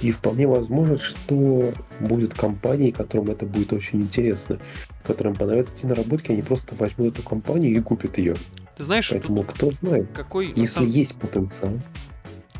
И 0.00 0.12
вполне 0.12 0.46
возможно, 0.46 0.96
что 0.98 1.72
будет 1.98 2.34
компании, 2.34 2.92
которым 2.92 3.30
это 3.30 3.46
будет 3.46 3.72
очень 3.72 4.02
интересно, 4.02 4.60
которым 5.04 5.34
понравятся 5.34 5.76
эти 5.76 5.86
наработки, 5.86 6.30
они 6.30 6.42
просто 6.42 6.74
возьмут 6.76 7.14
эту 7.14 7.22
компанию 7.22 7.72
и 7.72 7.80
купят 7.80 8.18
ее. 8.18 8.36
Ты 8.76 8.84
знаешь, 8.84 9.10
Поэтому 9.10 9.42
кто 9.42 9.70
знает, 9.70 10.08
какой, 10.12 10.48
если 10.50 10.66
самом... 10.66 10.88
есть 10.88 11.16
потенциал. 11.16 11.72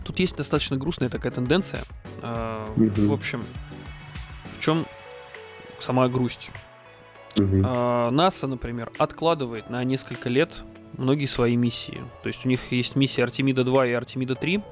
Тут 0.04 0.18
есть 0.18 0.37
достаточно 0.37 0.76
грустная 0.76 1.11
такая 1.11 1.30
тенденция. 1.30 1.83
Угу. 2.23 3.07
В 3.07 3.12
общем, 3.12 3.45
в 4.59 4.61
чем 4.61 4.87
сама 5.78 6.09
грусть? 6.09 6.50
Угу. 7.37 7.59
НАСА, 8.11 8.49
например, 8.49 8.90
откладывает 8.99 9.71
на 9.71 9.85
несколько 9.85 10.28
лет 10.28 10.64
многие 10.97 11.26
свои 11.26 11.57
миссии. 11.57 12.00
То 12.23 12.28
есть 12.28 12.45
у 12.45 12.49
них 12.49 12.73
есть 12.73 12.97
миссия 12.97 13.25
Артемида 13.25 13.64
2 13.64 13.87
и 13.87 13.92
Артемида 13.92 14.35
3. 14.35 14.62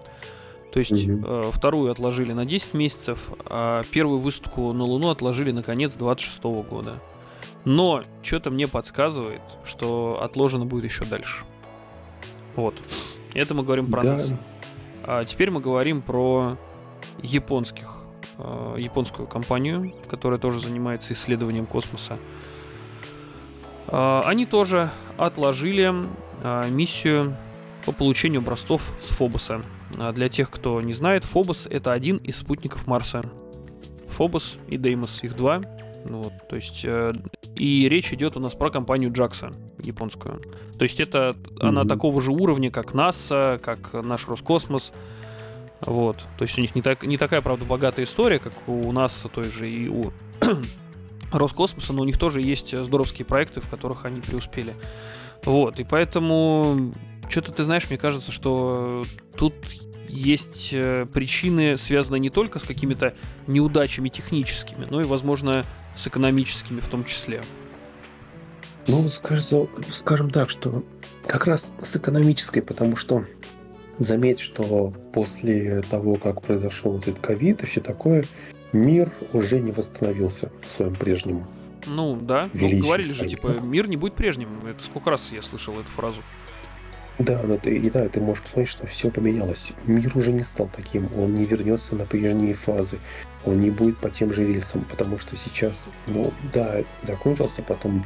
То 0.73 0.79
есть 0.79 0.93
угу. 0.93 1.27
э, 1.27 1.51
вторую 1.53 1.91
отложили 1.91 2.33
на 2.33 2.45
10 2.45 2.75
месяцев, 2.75 3.31
а 3.47 3.85
первую 3.93 4.19
высадку 4.19 4.73
на 4.73 4.85
Луну 4.85 5.11
отложили 5.11 5.51
на 5.53 5.63
конец 5.63 5.95
26 5.95 6.43
года. 6.43 7.03
Но 7.65 8.05
что-то 8.23 8.51
мне 8.51 8.69
подсказывает, 8.69 9.43
что 9.65 10.21
отложено 10.23 10.67
будет 10.67 10.85
еще 10.85 11.05
дальше. 11.05 11.45
Вот. 12.55 12.75
Это 13.35 13.55
мы 13.55 13.65
говорим 13.65 13.91
про 13.91 14.03
да. 14.03 14.13
нас. 14.13 14.33
А 15.03 15.25
теперь 15.25 15.51
мы 15.51 15.61
говорим 15.61 16.03
про 16.03 16.57
японских, 17.23 18.05
э, 18.39 18.77
японскую 18.79 19.27
компанию, 19.27 19.93
которая 20.09 20.39
тоже 20.39 20.61
занимается 20.61 21.13
исследованием 21.13 21.67
космоса. 21.67 22.19
Э, 23.89 24.23
они 24.25 24.47
тоже 24.47 24.91
отложили 25.17 25.93
э, 26.43 26.69
миссию 26.71 27.37
по 27.85 27.93
получению 27.93 28.41
образцов 28.41 28.93
с 29.01 29.09
Фобоса. 29.11 29.63
А 29.99 30.13
для 30.13 30.29
тех, 30.29 30.51
кто 30.51 30.81
не 30.81 30.93
знает, 30.93 31.25
Фобос— 31.25 31.67
это 31.71 31.93
один 31.93 32.17
из 32.19 32.37
спутников 32.37 32.87
Марса. 32.87 33.23
Фобос 34.09 34.57
и 34.69 34.77
Деймос, 34.77 35.23
их 35.23 35.37
два. 35.37 35.61
Ну, 36.09 36.23
вот, 36.23 36.33
то 36.49 36.57
есть, 36.57 36.85
э, 36.85 37.13
и 37.55 37.89
речь 37.89 38.13
идет 38.13 38.37
у 38.37 38.41
нас 38.41 38.55
про 38.55 38.71
компанию 38.71 39.13
Джакса 39.13 39.51
японскую. 39.83 40.41
То 40.79 40.85
есть 40.85 41.01
это 41.01 41.33
mm-hmm. 41.35 41.69
она 41.69 41.85
такого 41.85 42.21
же 42.21 42.33
уровня, 42.33 42.71
как 42.71 42.95
НАСА, 42.95 43.61
как 43.63 43.93
наш 43.93 44.29
Роскосмос. 44.29 44.93
Вот. 45.81 46.25
То 46.39 46.45
есть 46.45 46.59
у 46.59 46.61
них 46.61 46.75
не, 46.75 46.83
так, 46.83 47.05
не 47.05 47.19
такая, 47.19 47.41
правда, 47.43 47.65
богатая 47.65 48.05
история, 48.05 48.39
как 48.39 48.53
у 48.69 48.93
НАСА 48.93 49.29
той 49.29 49.51
же 49.51 49.71
и 49.71 49.89
у 49.89 50.13
Роскосмоса, 51.33 51.93
но 51.93 52.03
у 52.03 52.05
них 52.05 52.19
тоже 52.19 52.41
есть 52.41 52.77
здоровские 52.77 53.25
проекты, 53.25 53.61
в 53.61 53.69
которых 53.69 54.05
они 54.05 54.21
преуспели. 54.21 54.75
Вот, 55.45 55.79
и 55.79 55.85
поэтому 55.85 56.93
что-то 57.29 57.53
ты 57.53 57.65
знаешь, 57.65 57.89
мне 57.89 57.99
кажется, 57.99 58.33
что 58.33 59.05
тут 59.37 59.55
есть 60.09 60.71
э, 60.73 61.07
причины, 61.13 61.77
связанные 61.79 62.21
не 62.21 62.31
только 62.31 62.59
с 62.59 62.63
какими-то 62.63 63.15
неудачами 63.47 64.09
техническими, 64.09 64.87
но 64.91 65.01
и, 65.01 65.05
возможно, 65.05 65.65
с 65.95 66.07
экономическими 66.07 66.81
в 66.81 66.89
том 66.89 67.05
числе. 67.05 67.43
Ну, 68.87 69.09
скажем 69.09 70.31
так, 70.31 70.49
что 70.49 70.85
как 71.27 71.47
раз 71.47 71.73
с 71.83 71.97
экономической, 71.97 72.61
потому 72.61 72.97
что 72.97 73.25
заметь, 73.99 74.41
что 74.41 74.93
после 75.13 75.83
того, 75.83 76.17
как 76.17 76.43
произошел 76.43 76.99
этот 76.99 77.19
ковид 77.19 77.63
и 77.63 77.67
все 77.67 77.81
такое, 77.81 78.27
мир 78.77 79.11
уже 79.33 79.61
не 79.61 79.73
восстановился 79.73 80.51
в 80.65 80.71
своем 80.71 80.95
прежнем 80.95 81.47
ну 81.87 82.19
да, 82.21 82.51
ну, 82.53 82.81
говорили 82.81 83.13
же, 83.13 83.27
типа, 83.27 83.61
мир 83.63 83.89
не 83.89 83.97
будет 83.97 84.15
прежним. 84.15 84.49
Это 84.67 84.83
сколько 84.83 85.11
раз 85.11 85.31
я 85.31 85.41
слышал 85.41 85.79
эту 85.79 85.89
фразу. 85.89 86.19
Да, 87.19 87.43
но 87.43 87.57
ты, 87.57 87.77
и 87.77 87.91
да, 87.91 88.09
ты 88.09 88.21
можешь 88.21 88.43
посмотреть, 88.43 88.69
что 88.69 88.87
все 88.87 89.11
поменялось. 89.11 89.73
Мир 89.87 90.13
уже 90.17 90.33
не 90.33 90.45
стал 90.45 90.69
таким, 90.75 91.09
он 91.17 91.35
не 91.35 91.47
вернется 91.47 91.95
на 91.95 92.05
прежние 92.05 92.53
фазы, 92.53 92.99
он 93.47 93.61
не 93.61 93.71
будет 93.71 93.97
по 93.99 94.11
тем 94.11 94.35
же 94.35 94.45
рельсам, 94.45 94.85
потому 94.85 95.19
что 95.19 95.35
сейчас, 95.37 95.89
ну 96.07 96.31
да, 96.53 96.83
закончился, 97.03 97.63
потом, 97.63 98.05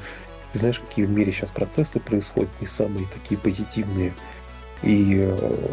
знаешь, 0.53 0.79
какие 0.79 1.07
в 1.07 1.11
мире 1.11 1.33
сейчас 1.33 1.51
процессы 1.51 1.99
происходят, 1.99 2.51
не 2.61 2.69
самые 2.69 3.07
такие 3.13 3.41
позитивные, 3.41 4.13
и 4.83 5.17
э, 5.19 5.69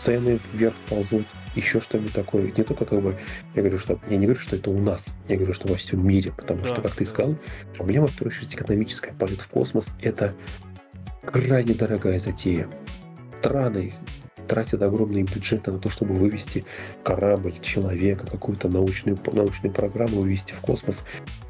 цены 0.00 0.40
вверх 0.52 0.74
ползут, 0.88 1.26
еще 1.54 1.80
что-нибудь 1.80 2.12
такое. 2.12 2.52
Не 2.56 2.64
только 2.64 2.84
как 2.84 3.02
бы, 3.02 3.18
я 3.54 3.62
говорю, 3.62 3.78
что 3.78 4.00
я 4.08 4.16
не 4.16 4.26
говорю, 4.26 4.40
что 4.40 4.56
это 4.56 4.70
у 4.70 4.78
нас, 4.78 5.10
я 5.28 5.36
говорю, 5.36 5.52
что 5.52 5.68
во 5.68 5.76
всем 5.76 6.06
мире, 6.06 6.32
потому 6.36 6.60
да, 6.60 6.68
что, 6.68 6.80
как 6.80 6.94
ты 6.94 7.04
сказал, 7.04 7.36
проблема 7.76 8.06
в 8.06 8.12
первую 8.16 8.34
очередь 8.34 8.54
экономическая. 8.54 9.12
Полет 9.12 9.40
в 9.40 9.48
космос 9.48 9.96
это 10.00 10.34
крайне 11.24 11.74
дорогая 11.74 12.18
затея. 12.18 12.68
Страны 13.38 13.94
тратят 14.48 14.82
огромные 14.82 15.24
бюджеты 15.24 15.70
на 15.70 15.78
то, 15.78 15.88
чтобы 15.88 16.14
вывести 16.14 16.64
корабль, 17.04 17.60
человека, 17.60 18.26
какую-то 18.26 18.68
научную, 18.68 19.18
научную 19.32 19.72
программу 19.72 20.22
вывести 20.22 20.54
в 20.54 20.60
космос. 20.60 21.04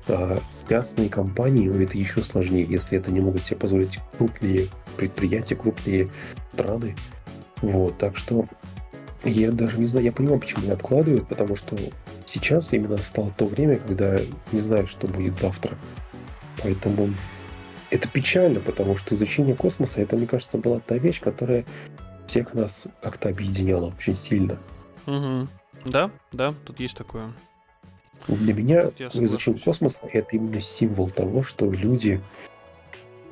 А 0.06 0.40
частные 0.68 1.08
компании 1.08 1.82
это 1.82 1.96
еще 1.96 2.22
сложнее, 2.22 2.66
если 2.68 2.98
это 2.98 3.10
не 3.10 3.20
могут 3.20 3.44
себе 3.44 3.56
позволить 3.56 4.00
крупные 4.18 4.68
предприятия, 4.96 5.56
крупные 5.56 6.10
страны. 6.52 6.94
Вот, 7.62 7.98
так 7.98 8.16
что 8.16 8.46
я 9.24 9.52
даже 9.52 9.78
не 9.78 9.86
знаю, 9.86 10.06
я 10.06 10.12
понимаю, 10.12 10.40
почему 10.40 10.62
они 10.62 10.70
откладывают, 10.70 11.28
потому 11.28 11.56
что 11.56 11.76
сейчас 12.26 12.72
именно 12.72 12.96
стало 12.98 13.32
то 13.36 13.46
время, 13.46 13.76
когда 13.76 14.18
не 14.52 14.58
знаю, 14.58 14.86
что 14.86 15.06
будет 15.06 15.36
завтра. 15.36 15.76
Поэтому 16.62 17.10
это 17.90 18.08
печально, 18.08 18.60
потому 18.60 18.96
что 18.96 19.14
изучение 19.14 19.54
космоса, 19.54 20.00
это, 20.00 20.16
мне 20.16 20.26
кажется, 20.26 20.58
была 20.58 20.80
та 20.80 20.96
вещь, 20.96 21.20
которая 21.20 21.64
всех 22.26 22.54
нас 22.54 22.86
как-то 23.02 23.28
объединяла 23.28 23.92
очень 23.96 24.14
сильно. 24.14 24.58
Угу. 25.06 25.48
Да, 25.86 26.10
да, 26.32 26.54
тут 26.64 26.80
есть 26.80 26.96
такое. 26.96 27.32
Для 28.28 28.54
меня 28.54 28.90
изучение 29.12 29.60
космоса 29.60 30.02
это 30.12 30.36
именно 30.36 30.60
символ 30.60 31.10
того, 31.10 31.42
что 31.42 31.70
люди, 31.70 32.20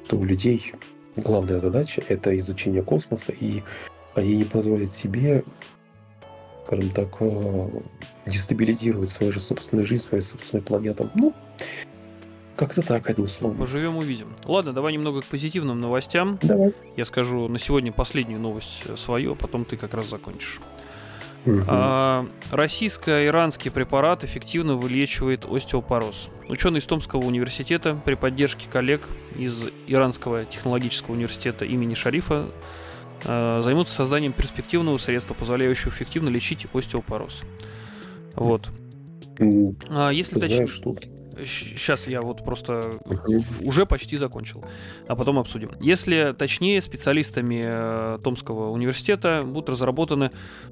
что 0.06 0.16
у 0.18 0.24
людей 0.24 0.72
главная 1.16 1.58
задача 1.58 2.02
это 2.08 2.36
изучение 2.38 2.82
космоса, 2.82 3.32
и 3.32 3.62
они 4.18 4.36
не 4.36 4.44
позволят 4.44 4.92
себе 4.92 5.44
скажем 6.68 6.90
так, 6.90 7.08
э, 7.20 7.68
дестабилизировать 8.26 9.10
свою 9.10 9.32
же 9.32 9.40
собственную 9.40 9.86
жизнь, 9.86 10.04
свою 10.04 10.22
собственную 10.22 10.62
планету. 10.62 11.08
Ну, 11.14 11.32
как-то 12.56 12.82
так, 12.82 13.08
одним 13.08 13.26
словом. 13.28 13.56
Поживем, 13.56 13.96
увидим. 13.96 14.34
Ладно, 14.44 14.74
давай 14.74 14.92
немного 14.92 15.22
к 15.22 15.26
позитивным 15.26 15.80
новостям. 15.80 16.38
Давай. 16.42 16.74
Я 16.96 17.06
скажу 17.06 17.48
на 17.48 17.58
сегодня 17.58 17.90
последнюю 17.90 18.38
новость 18.38 18.82
э, 18.84 18.98
свою, 18.98 19.32
а 19.32 19.34
потом 19.34 19.64
ты 19.64 19.78
как 19.78 19.94
раз 19.94 20.10
закончишь. 20.10 20.60
Угу. 21.46 21.62
А, 21.68 22.26
российско-иранский 22.50 23.70
препарат 23.70 24.24
эффективно 24.24 24.74
вылечивает 24.74 25.46
остеопороз. 25.46 26.28
Ученые 26.48 26.80
из 26.80 26.84
Томского 26.84 27.24
университета 27.24 27.98
при 28.04 28.14
поддержке 28.14 28.68
коллег 28.70 29.08
из 29.36 29.68
Иранского 29.86 30.44
технологического 30.44 31.14
университета 31.14 31.64
имени 31.64 31.94
Шарифа 31.94 32.48
займутся 33.22 33.94
созданием 33.94 34.32
перспективного 34.32 34.98
средства, 34.98 35.34
позволяющего 35.34 35.90
эффективно 35.90 36.28
лечить 36.28 36.66
остеопороз. 36.72 37.42
Вот. 38.34 38.68
А 39.88 40.10
если 40.10 40.38
точнее... 40.38 40.66
Что 40.66 40.96
Сейчас 41.46 42.06
я 42.08 42.20
вот 42.20 42.44
просто 42.44 42.98
уже 43.62 43.86
почти 43.86 44.16
закончил, 44.16 44.64
а 45.08 45.16
потом 45.16 45.38
обсудим. 45.38 45.70
Если 45.80 46.34
точнее, 46.36 46.80
специалистами 46.82 47.62
э, 47.64 48.18
Томского 48.22 48.70
университета 48.70 49.42
будут 49.44 49.70
разработаны 49.70 50.30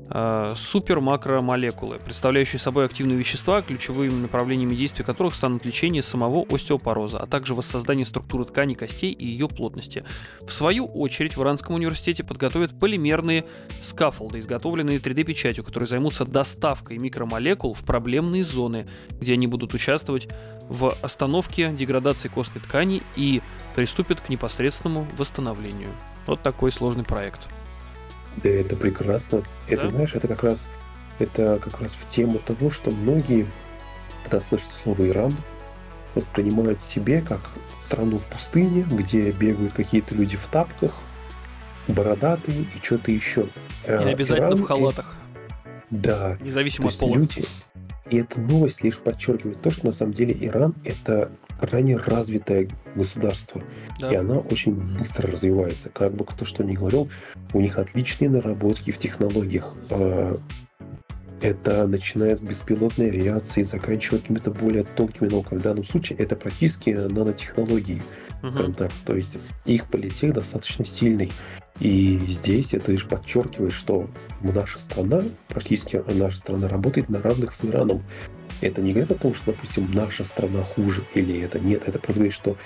э, 0.08 0.52
супер-макромолекулы, 0.56 1.98
представляющие 2.04 2.58
собой 2.58 2.86
активные 2.86 3.18
вещества, 3.18 3.62
ключевыми 3.62 4.22
направлениями 4.22 4.74
действия 4.74 5.04
которых 5.04 5.34
станут 5.34 5.64
лечение 5.64 6.02
самого 6.02 6.44
остеопороза, 6.50 7.18
а 7.18 7.26
также 7.26 7.54
воссоздание 7.54 8.04
структуры 8.04 8.44
ткани 8.44 8.74
костей 8.74 9.12
и 9.12 9.26
ее 9.26 9.48
плотности. 9.48 10.04
В 10.46 10.52
свою 10.52 10.86
очередь 10.86 11.36
в 11.36 11.42
Иранском 11.42 11.76
университете 11.76 12.24
подготовят 12.24 12.78
полимерные 12.78 13.44
скафолды, 13.82 14.40
изготовленные 14.40 14.98
3D-печатью, 14.98 15.64
которые 15.64 15.88
займутся 15.88 16.24
доставкой 16.24 16.98
микромолекул 16.98 17.74
в 17.74 17.84
проблемные 17.84 18.44
зоны, 18.44 18.86
где 19.20 19.34
они 19.34 19.46
будут 19.46 19.74
участвовать 19.74 20.28
в 20.68 20.94
остановке 21.02 21.70
деградации 21.70 22.28
костной 22.28 22.62
ткани 22.62 23.02
и 23.14 23.42
приступит 23.74 24.20
к 24.20 24.28
непосредственному 24.28 25.06
восстановлению. 25.16 25.90
Вот 26.26 26.42
такой 26.42 26.72
сложный 26.72 27.04
проект. 27.04 27.40
Да, 28.42 28.48
это 28.48 28.76
прекрасно. 28.76 29.42
Это, 29.68 29.82
да? 29.82 29.88
знаешь, 29.88 30.14
это 30.14 30.28
как 30.28 30.42
раз 30.42 30.68
это 31.18 31.58
как 31.62 31.80
раз 31.80 31.92
в 31.92 32.08
тему 32.08 32.38
того, 32.38 32.70
что 32.70 32.90
многие, 32.90 33.46
когда 34.24 34.40
слышат 34.40 34.70
слово 34.82 35.08
Иран, 35.08 35.34
воспринимают 36.14 36.80
себе 36.80 37.20
как 37.20 37.40
страну 37.86 38.18
в 38.18 38.26
пустыне, 38.26 38.86
где 38.90 39.30
бегают 39.30 39.72
какие-то 39.72 40.14
люди 40.14 40.36
в 40.36 40.46
тапках, 40.46 40.94
бородатые 41.88 42.62
и 42.62 42.78
что-то 42.82 43.10
еще. 43.12 43.48
И 43.86 43.90
а 43.90 44.00
обязательно 44.00 44.48
Иран 44.48 44.58
в 44.58 44.66
халатах. 44.66 45.14
Да. 45.90 46.36
Независимо 46.40 46.88
от 46.88 46.98
пола. 46.98 47.14
Люди, 47.14 47.44
и 48.10 48.18
эта 48.18 48.40
новость 48.40 48.82
лишь 48.82 48.98
подчеркивает 48.98 49.60
то, 49.60 49.70
что 49.70 49.86
на 49.86 49.92
самом 49.92 50.12
деле 50.12 50.36
Иран 50.40 50.74
это 50.84 51.30
крайне 51.60 51.96
развитое 51.96 52.68
государство. 52.94 53.62
Да. 54.00 54.12
И 54.12 54.14
она 54.14 54.38
очень 54.38 54.74
быстро 54.74 55.30
развивается. 55.30 55.88
Как 55.90 56.12
бы 56.12 56.24
кто 56.24 56.44
что 56.44 56.62
ни 56.64 56.74
говорил, 56.74 57.08
у 57.52 57.60
них 57.60 57.78
отличные 57.78 58.30
наработки 58.30 58.90
в 58.90 58.98
технологиях. 58.98 59.74
А, 59.90 60.38
это 61.40 61.86
начиная 61.86 62.36
с 62.36 62.40
беспилотной 62.40 63.10
авиации, 63.10 63.62
заканчивая 63.62 64.20
какими-то 64.20 64.50
более 64.50 64.84
тонкими 64.84 65.28
науками. 65.28 65.58
В 65.58 65.62
данном 65.62 65.84
случае 65.84 66.18
это 66.18 66.36
практически 66.36 66.90
нанотехнологии. 66.90 68.02
Uh-huh. 68.42 68.74
так. 68.74 68.90
То 69.04 69.16
есть 69.16 69.36
их 69.64 69.86
политик 69.88 70.32
достаточно 70.32 70.84
сильный. 70.84 71.32
И 71.80 72.18
здесь 72.28 72.72
это 72.72 72.92
лишь 72.92 73.06
подчеркивает, 73.06 73.72
что 73.72 74.08
наша 74.40 74.78
страна, 74.78 75.22
практически 75.48 76.02
наша 76.14 76.38
страна 76.38 76.68
работает 76.68 77.08
на 77.08 77.20
равных 77.20 77.52
с 77.52 77.64
Ираном. 77.64 78.02
Это 78.60 78.80
не 78.80 78.92
говорит 78.92 79.12
о 79.12 79.16
том, 79.16 79.34
что, 79.34 79.52
допустим, 79.52 79.90
наша 79.92 80.24
страна 80.24 80.62
хуже 80.62 81.04
или 81.14 81.40
это 81.40 81.60
нет. 81.60 81.82
Это 81.86 81.98
просто 81.98 82.20
говорит, 82.20 82.34
что 82.34 82.56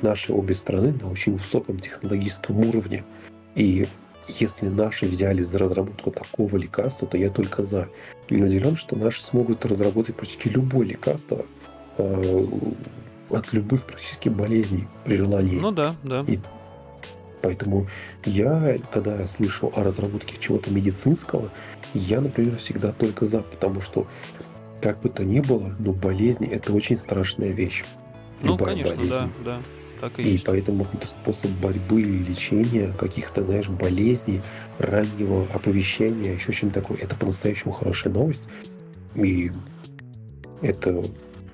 наши 0.00 0.32
обе 0.32 0.54
страны 0.54 0.94
на 1.00 1.10
очень 1.10 1.32
высоком 1.32 1.78
технологическом 1.78 2.58
уровне. 2.60 3.04
И 3.56 3.88
если 4.28 4.68
наши 4.68 5.06
взяли 5.06 5.42
за 5.42 5.58
разработку 5.58 6.12
такого 6.12 6.56
лекарства, 6.56 7.08
то 7.08 7.16
я 7.16 7.30
только 7.30 7.64
за. 7.64 7.88
Не 8.28 8.42
удивлен, 8.44 8.76
что 8.76 8.96
наши 8.96 9.22
смогут 9.22 9.66
разработать 9.66 10.14
практически 10.14 10.48
любое 10.48 10.86
лекарство 10.86 11.44
э, 11.98 12.46
от 13.30 13.52
любых 13.52 13.84
практически 13.84 14.28
болезней 14.28 14.86
при 15.04 15.16
желании. 15.16 15.58
Ну 15.58 15.72
да, 15.72 15.96
да. 16.04 16.24
И 16.28 16.38
Поэтому 17.42 17.86
я, 18.24 18.78
когда 18.92 19.26
слышу 19.26 19.72
о 19.74 19.82
разработке 19.82 20.36
чего-то 20.38 20.70
медицинского, 20.70 21.50
я, 21.94 22.20
например, 22.20 22.56
всегда 22.58 22.92
только 22.92 23.24
за, 23.24 23.40
потому 23.40 23.80
что 23.80 24.06
как 24.82 25.00
бы 25.00 25.08
то 25.08 25.24
ни 25.24 25.40
было, 25.40 25.74
но 25.78 25.92
болезнь 25.92 26.46
это 26.46 26.72
очень 26.72 26.96
страшная 26.96 27.50
вещь. 27.50 27.84
Ну, 28.42 28.52
Любая 28.52 28.70
конечно, 28.70 28.96
болезнь. 28.96 29.12
да, 29.14 29.28
да. 29.44 29.62
Так 30.00 30.18
и, 30.18 30.22
И 30.22 30.28
есть. 30.32 30.44
поэтому 30.44 30.84
какой-то 30.84 31.06
способ 31.06 31.50
борьбы 31.60 32.00
или 32.00 32.24
лечения, 32.24 32.90
каких-то, 32.98 33.42
знаешь, 33.44 33.68
болезней, 33.68 34.40
раннего 34.78 35.46
оповещения, 35.52 36.32
еще 36.34 36.52
чем 36.54 36.70
такое. 36.70 36.96
Это 36.98 37.14
по-настоящему 37.16 37.72
хорошая 37.72 38.10
новость. 38.12 38.48
И 39.14 39.50
это, 40.62 41.04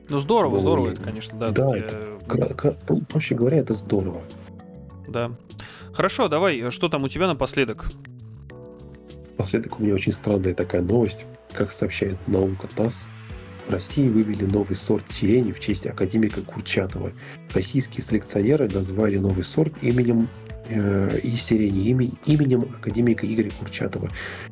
Ну 0.09 0.19
здорово, 0.21 0.55
Ну, 0.55 0.61
здорово 0.61 0.89
и- 0.91 0.93
это, 0.93 1.03
конечно, 1.03 1.37
да. 1.39 1.51
да, 1.51 1.73
такие, 1.73 2.19
кра- 2.29 2.55
кра- 2.55 2.77
проще 3.09 3.35
говоря, 3.35 3.59
это 3.59 3.75
здорово. 3.75 4.21
да. 5.09 5.33
Хорошо, 5.97 6.29
давай, 6.29 6.61
э, 6.61 6.71
что 6.71 6.91
там 6.91 7.05
у 7.05 7.09
тебя 7.09 7.27
напоследок? 7.27 7.87
Последок 9.39 9.81
у 9.81 9.83
меня 9.83 9.95
очень 9.95 10.13
странная 10.13 10.53
такая 10.53 10.83
новость. 10.83 11.25
Как 11.55 11.73
сообщает 11.73 12.17
наука 12.29 12.69
ТАСС, 12.69 13.07
в 13.67 13.71
России 13.71 14.07
вывели 14.07 14.45
новый 14.45 14.77
сорт 14.77 15.11
сирени 15.11 15.53
в 15.53 15.61
честь 15.61 15.87
академика 15.87 16.43
Курчатова. 16.43 17.13
Российские 17.55 18.05
селекционеры 18.05 18.69
назвали 18.69 19.17
новый 19.17 19.43
сорт 19.43 19.73
именем 19.81 20.29
и 20.69 21.37
сирени 21.37 21.93
име- 21.93 22.13
именем 22.27 22.63
академика 22.63 23.27
Игоря 23.27 23.51
Курчатова. 23.59 24.09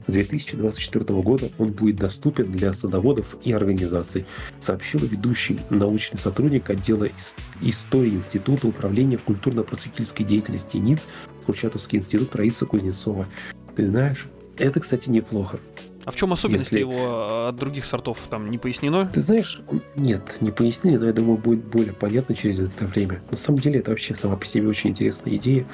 С 0.07 0.13
2024 0.13 1.05
года 1.23 1.51
он 1.59 1.69
будет 1.73 1.97
доступен 1.97 2.51
для 2.51 2.73
садоводов 2.73 3.37
и 3.43 3.53
организаций, 3.53 4.27
сообщил 4.61 5.01
ведущий 5.01 5.59
научный 5.71 6.19
сотрудник 6.19 6.71
отдела 6.71 7.05
ис- 7.07 7.35
истории 7.61 8.11
Института 8.11 8.69
управления 8.69 9.19
культурно-просветительской 9.19 10.25
деятельности 10.25 10.77
НИЦ 10.77 11.09
Курчатовский 11.47 11.99
институт 11.99 12.35
Раиса 12.37 12.67
Кузнецова. 12.67 13.27
Ты 13.77 13.87
знаешь, 13.87 14.27
это, 14.57 14.81
кстати, 14.81 15.11
неплохо. 15.11 15.59
А 16.05 16.11
в 16.11 16.17
чем 16.17 16.33
особенность 16.35 16.67
Если- 16.71 16.81
его 16.81 17.47
э, 17.47 17.49
от 17.49 17.57
других 17.57 17.87
сортов 17.87 18.19
там 18.29 18.51
не 18.51 18.59
пояснено? 18.59 19.07
Ты 19.15 19.21
знаешь, 19.23 19.63
нет, 19.97 20.37
не 20.43 20.51
пояснили, 20.51 20.99
но 20.99 21.07
я 21.07 21.15
думаю, 21.15 21.39
будет 21.39 21.65
более 21.65 21.95
понятно 21.95 22.35
через 22.35 22.59
это 22.59 22.85
время. 22.87 23.23
На 23.31 23.39
самом 23.39 23.61
деле, 23.61 23.81
это 23.81 23.91
вообще 23.91 24.13
сама 24.15 24.37
по 24.37 24.45
себе 24.45 24.69
очень 24.69 24.91
интересная 24.91 25.35
идея, 25.37 25.65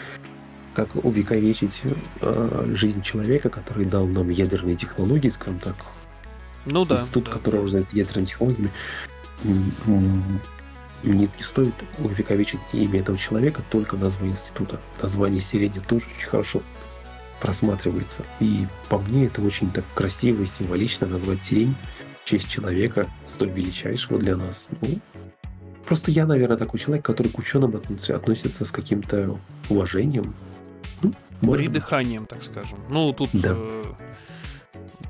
как 0.87 1.05
увековечить 1.05 1.83
э, 2.21 2.73
жизнь 2.75 3.03
человека, 3.03 3.51
который 3.51 3.85
дал 3.85 4.07
нам 4.07 4.31
ядерные 4.31 4.75
технологии, 4.75 5.29
скажем 5.29 5.59
так, 5.59 5.77
Ну 6.67 6.85
да. 6.85 6.97
институт, 6.97 7.25
да. 7.25 7.33
который 7.33 7.61
занимается 7.69 7.97
ядерными 7.97 8.27
технологиями, 8.27 8.71
м, 9.45 10.41
не, 11.03 11.29
стоит 11.41 11.75
увековечить 11.99 12.61
имя 12.73 13.01
этого 13.01 13.19
человека 13.19 13.63
только 13.71 13.97
название 13.97 14.35
института. 14.35 14.81
Название 15.03 15.41
сирени 15.41 15.81
тоже 15.87 16.05
очень 16.15 16.29
хорошо 16.29 16.63
просматривается. 17.41 18.25
И 18.39 18.67
по 18.89 18.99
мне 18.99 19.27
это 19.27 19.41
очень 19.43 19.71
так 19.71 19.85
красиво 19.95 20.43
и 20.43 20.47
символично 20.47 21.07
назвать 21.07 21.43
сирень 21.43 21.75
в 22.25 22.29
честь 22.29 22.49
человека, 22.49 23.07
столь 23.27 23.51
величайшего 23.51 24.19
для 24.19 24.37
нас. 24.37 24.69
Ну, 24.83 24.99
просто 25.87 26.11
я, 26.11 26.27
наверное, 26.27 26.59
такой 26.59 26.79
человек, 26.81 27.05
который 27.05 27.29
к 27.29 27.39
ученым 27.39 27.75
относится 27.75 28.65
с 28.65 28.71
каким-то 28.71 29.39
уважением. 29.71 30.35
Придыханием, 31.41 32.27
так 32.27 32.43
скажем. 32.43 32.79
Ну, 32.89 33.13
тут 33.13 33.31
Да. 33.33 33.55
э, 33.57 33.83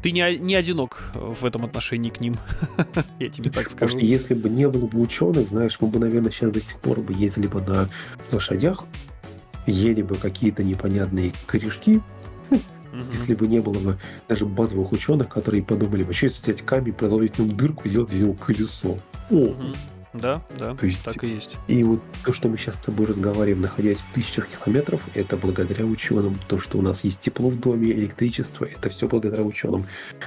ты 0.03 0.13
не, 0.13 0.39
не 0.39 0.55
одинок 0.55 1.11
в 1.15 1.45
этом 1.45 1.65
отношении 1.65 2.11
к 2.11 2.21
ним. 2.21 2.35
Я 3.19 3.29
тебе 3.29 3.51
так 3.51 3.65
Потому 3.65 3.69
скажу. 3.71 3.97
что 3.99 4.07
если 4.07 4.35
бы 4.35 4.49
не 4.49 4.69
было 4.69 4.87
бы 4.87 5.01
ученых, 5.01 5.49
знаешь, 5.49 5.77
мы 5.81 5.89
бы, 5.89 5.99
наверное, 5.99 6.31
сейчас 6.31 6.53
до 6.53 6.61
сих 6.61 6.79
пор 6.81 7.01
бы 7.01 7.13
ездили 7.13 7.47
бы 7.47 7.61
на 7.61 7.89
лошадях, 8.33 8.85
ели 9.67 10.03
бы 10.03 10.15
какие-то 10.15 10.63
непонятные 10.65 11.33
корешки, 11.47 12.01
Мгм. 12.93 13.05
если 13.13 13.35
бы 13.35 13.47
не 13.47 13.61
было 13.61 13.79
бы 13.79 13.99
даже 14.29 14.47
базовых 14.47 14.91
ученых, 14.93 15.29
которые 15.29 15.63
подумали 15.63 16.03
бы, 16.03 16.13
что 16.13 16.27
если 16.27 16.43
взять 16.43 16.63
камень, 16.63 16.93
продолжить 16.93 17.37
в 17.37 17.39
нем 17.41 17.57
дырку 17.57 17.83
и 17.85 17.89
сделать 17.91 18.13
из 18.13 18.23
него 18.23 18.33
колесо. 18.35 18.99
О, 19.31 19.35
Мгм. 19.35 19.75
Да, 20.13 20.43
да, 20.59 20.75
То 20.75 20.87
есть- 20.87 21.05
так 21.05 21.23
и 21.23 21.29
есть. 21.29 21.57
И 21.69 21.85
вот 21.85 22.01
то, 22.25 22.33
что 22.33 22.49
мы 22.49 22.57
сейчас 22.57 22.77
с 22.77 22.79
тобой 22.79 23.07
разговариваем, 23.07 23.61
находясь 23.61 23.99
в 24.01 24.13
тысячах 24.13 24.49
километров, 24.49 25.03
это 25.15 25.37
благодаря 25.37 25.85
ученым. 25.85 26.41
То, 26.49 26.59
что 26.59 26.79
у 26.79 26.83
нас 26.83 27.05
есть 27.05 27.21
тепло 27.21 27.49
в 27.49 27.59
доме, 27.61 27.93
электричество, 27.93 28.65
это 28.65 28.89
все 28.91 29.07
благодаря 29.09 29.45
ученым. 29.45 29.87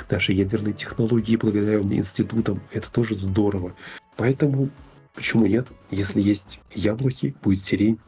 Наши 0.10 0.32
ядерные 0.34 0.74
технологии 0.74 1.36
благодаря 1.36 1.80
институтам, 1.80 2.62
это 2.72 2.92
тоже 2.92 3.16
здорово. 3.16 3.74
Поэтому 4.16 4.70
почему 5.16 5.46
нет? 5.46 5.68
Если 5.92 6.22
есть 6.22 6.62
яблоки, 6.74 7.36
будет 7.44 7.64
сирень. 7.64 8.00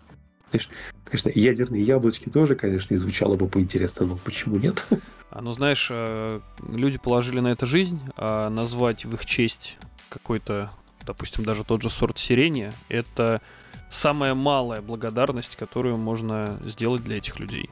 Знаешь, 0.51 0.69
конечно, 1.03 1.31
ядерные 1.35 1.83
яблочки 1.83 2.29
тоже, 2.29 2.55
конечно, 2.55 2.97
звучало 2.97 3.35
бы 3.35 3.47
поинтересно, 3.47 4.05
но 4.05 4.17
почему 4.23 4.57
нет? 4.57 4.85
А 5.29 5.41
ну 5.41 5.51
знаешь, 5.51 5.89
э, 5.91 6.39
люди 6.69 6.97
положили 6.97 7.41
на 7.41 7.49
это 7.49 7.65
жизнь, 7.65 7.99
а 8.15 8.49
назвать 8.49 9.03
в 9.03 9.13
их 9.13 9.25
честь 9.25 9.77
какой-то, 10.07 10.71
допустим, 11.05 11.43
даже 11.43 11.63
тот 11.63 11.81
же 11.81 11.89
сорт 11.89 12.17
сирени, 12.17 12.71
это 12.89 13.41
самая 13.89 14.33
малая 14.33 14.81
благодарность, 14.81 15.55
которую 15.55 15.97
можно 15.97 16.59
сделать 16.63 17.03
для 17.03 17.17
этих 17.17 17.39
людей. 17.39 17.69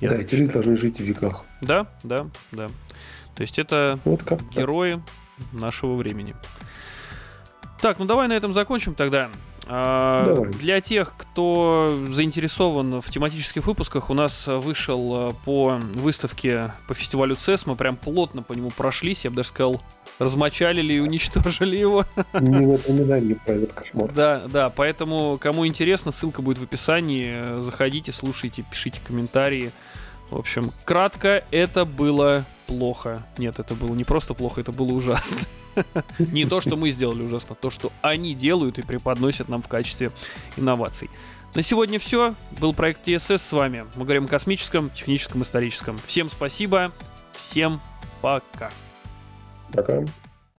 Я 0.00 0.10
да, 0.10 0.16
эти 0.16 0.34
люди 0.34 0.52
должны 0.52 0.76
жить 0.76 0.98
в 0.98 1.02
веках. 1.02 1.44
Да, 1.60 1.86
да, 2.02 2.26
да. 2.52 2.68
То 3.34 3.42
есть 3.42 3.58
это 3.58 3.98
Вот 4.04 4.22
как 4.22 4.42
герои 4.50 5.02
нашего 5.52 5.94
времени. 5.96 6.34
Так, 7.80 7.98
ну 7.98 8.04
давай 8.04 8.28
на 8.28 8.34
этом 8.34 8.52
закончим 8.52 8.94
тогда. 8.94 9.30
А, 9.72 10.24
Давай. 10.24 10.50
Для 10.50 10.80
тех, 10.80 11.14
кто 11.16 11.96
заинтересован 12.10 13.00
в 13.00 13.08
тематических 13.08 13.64
выпусках, 13.66 14.10
у 14.10 14.14
нас 14.14 14.48
вышел 14.48 15.30
э, 15.30 15.32
по 15.44 15.78
выставке 15.94 16.72
по 16.88 16.94
фестивалю 16.94 17.36
CES, 17.36 17.62
мы 17.66 17.76
прям 17.76 17.96
плотно 17.96 18.42
по 18.42 18.52
нему 18.52 18.70
прошлись, 18.70 19.22
я 19.22 19.30
бы 19.30 19.36
даже 19.36 19.50
сказал, 19.50 19.80
размочалили 20.20 20.92
и 20.92 21.00
уничтожили 21.00 21.76
его. 21.76 22.04
Не 22.34 22.66
напоминай 22.66 23.20
мне 23.22 23.34
про 23.34 23.54
этот 23.54 23.72
кошмар. 23.72 24.12
Да, 24.12 24.46
да, 24.48 24.70
поэтому, 24.70 25.38
кому 25.40 25.66
интересно, 25.66 26.12
ссылка 26.12 26.42
будет 26.42 26.58
в 26.58 26.62
описании. 26.62 27.60
Заходите, 27.60 28.12
слушайте, 28.12 28.62
пишите 28.70 29.00
комментарии. 29.04 29.72
В 30.30 30.36
общем, 30.36 30.72
кратко, 30.84 31.42
это 31.50 31.84
было 31.84 32.44
плохо. 32.66 33.26
Нет, 33.38 33.58
это 33.58 33.74
было 33.74 33.94
не 33.94 34.04
просто 34.04 34.34
плохо, 34.34 34.60
это 34.60 34.70
было 34.70 34.92
ужасно. 34.92 35.40
Не 36.18 36.44
то, 36.46 36.60
что 36.60 36.76
мы 36.76 36.90
сделали 36.90 37.22
ужасно, 37.22 37.54
то, 37.54 37.70
что 37.70 37.92
они 38.02 38.34
делают 38.34 38.78
и 38.78 38.82
преподносят 38.82 39.48
нам 39.48 39.62
в 39.62 39.68
качестве 39.68 40.10
инноваций. 40.56 41.08
На 41.54 41.62
сегодня 41.62 41.98
все. 41.98 42.34
Был 42.58 42.74
проект 42.74 43.06
TSS 43.06 43.38
с 43.38 43.52
вами. 43.52 43.86
Мы 43.94 44.04
говорим 44.04 44.24
о 44.24 44.28
космическом, 44.28 44.90
техническом, 44.90 45.42
историческом. 45.42 45.98
Всем 46.06 46.28
спасибо. 46.28 46.92
Всем 47.36 47.80
пока. 48.20 48.70
Пока. 49.72 50.04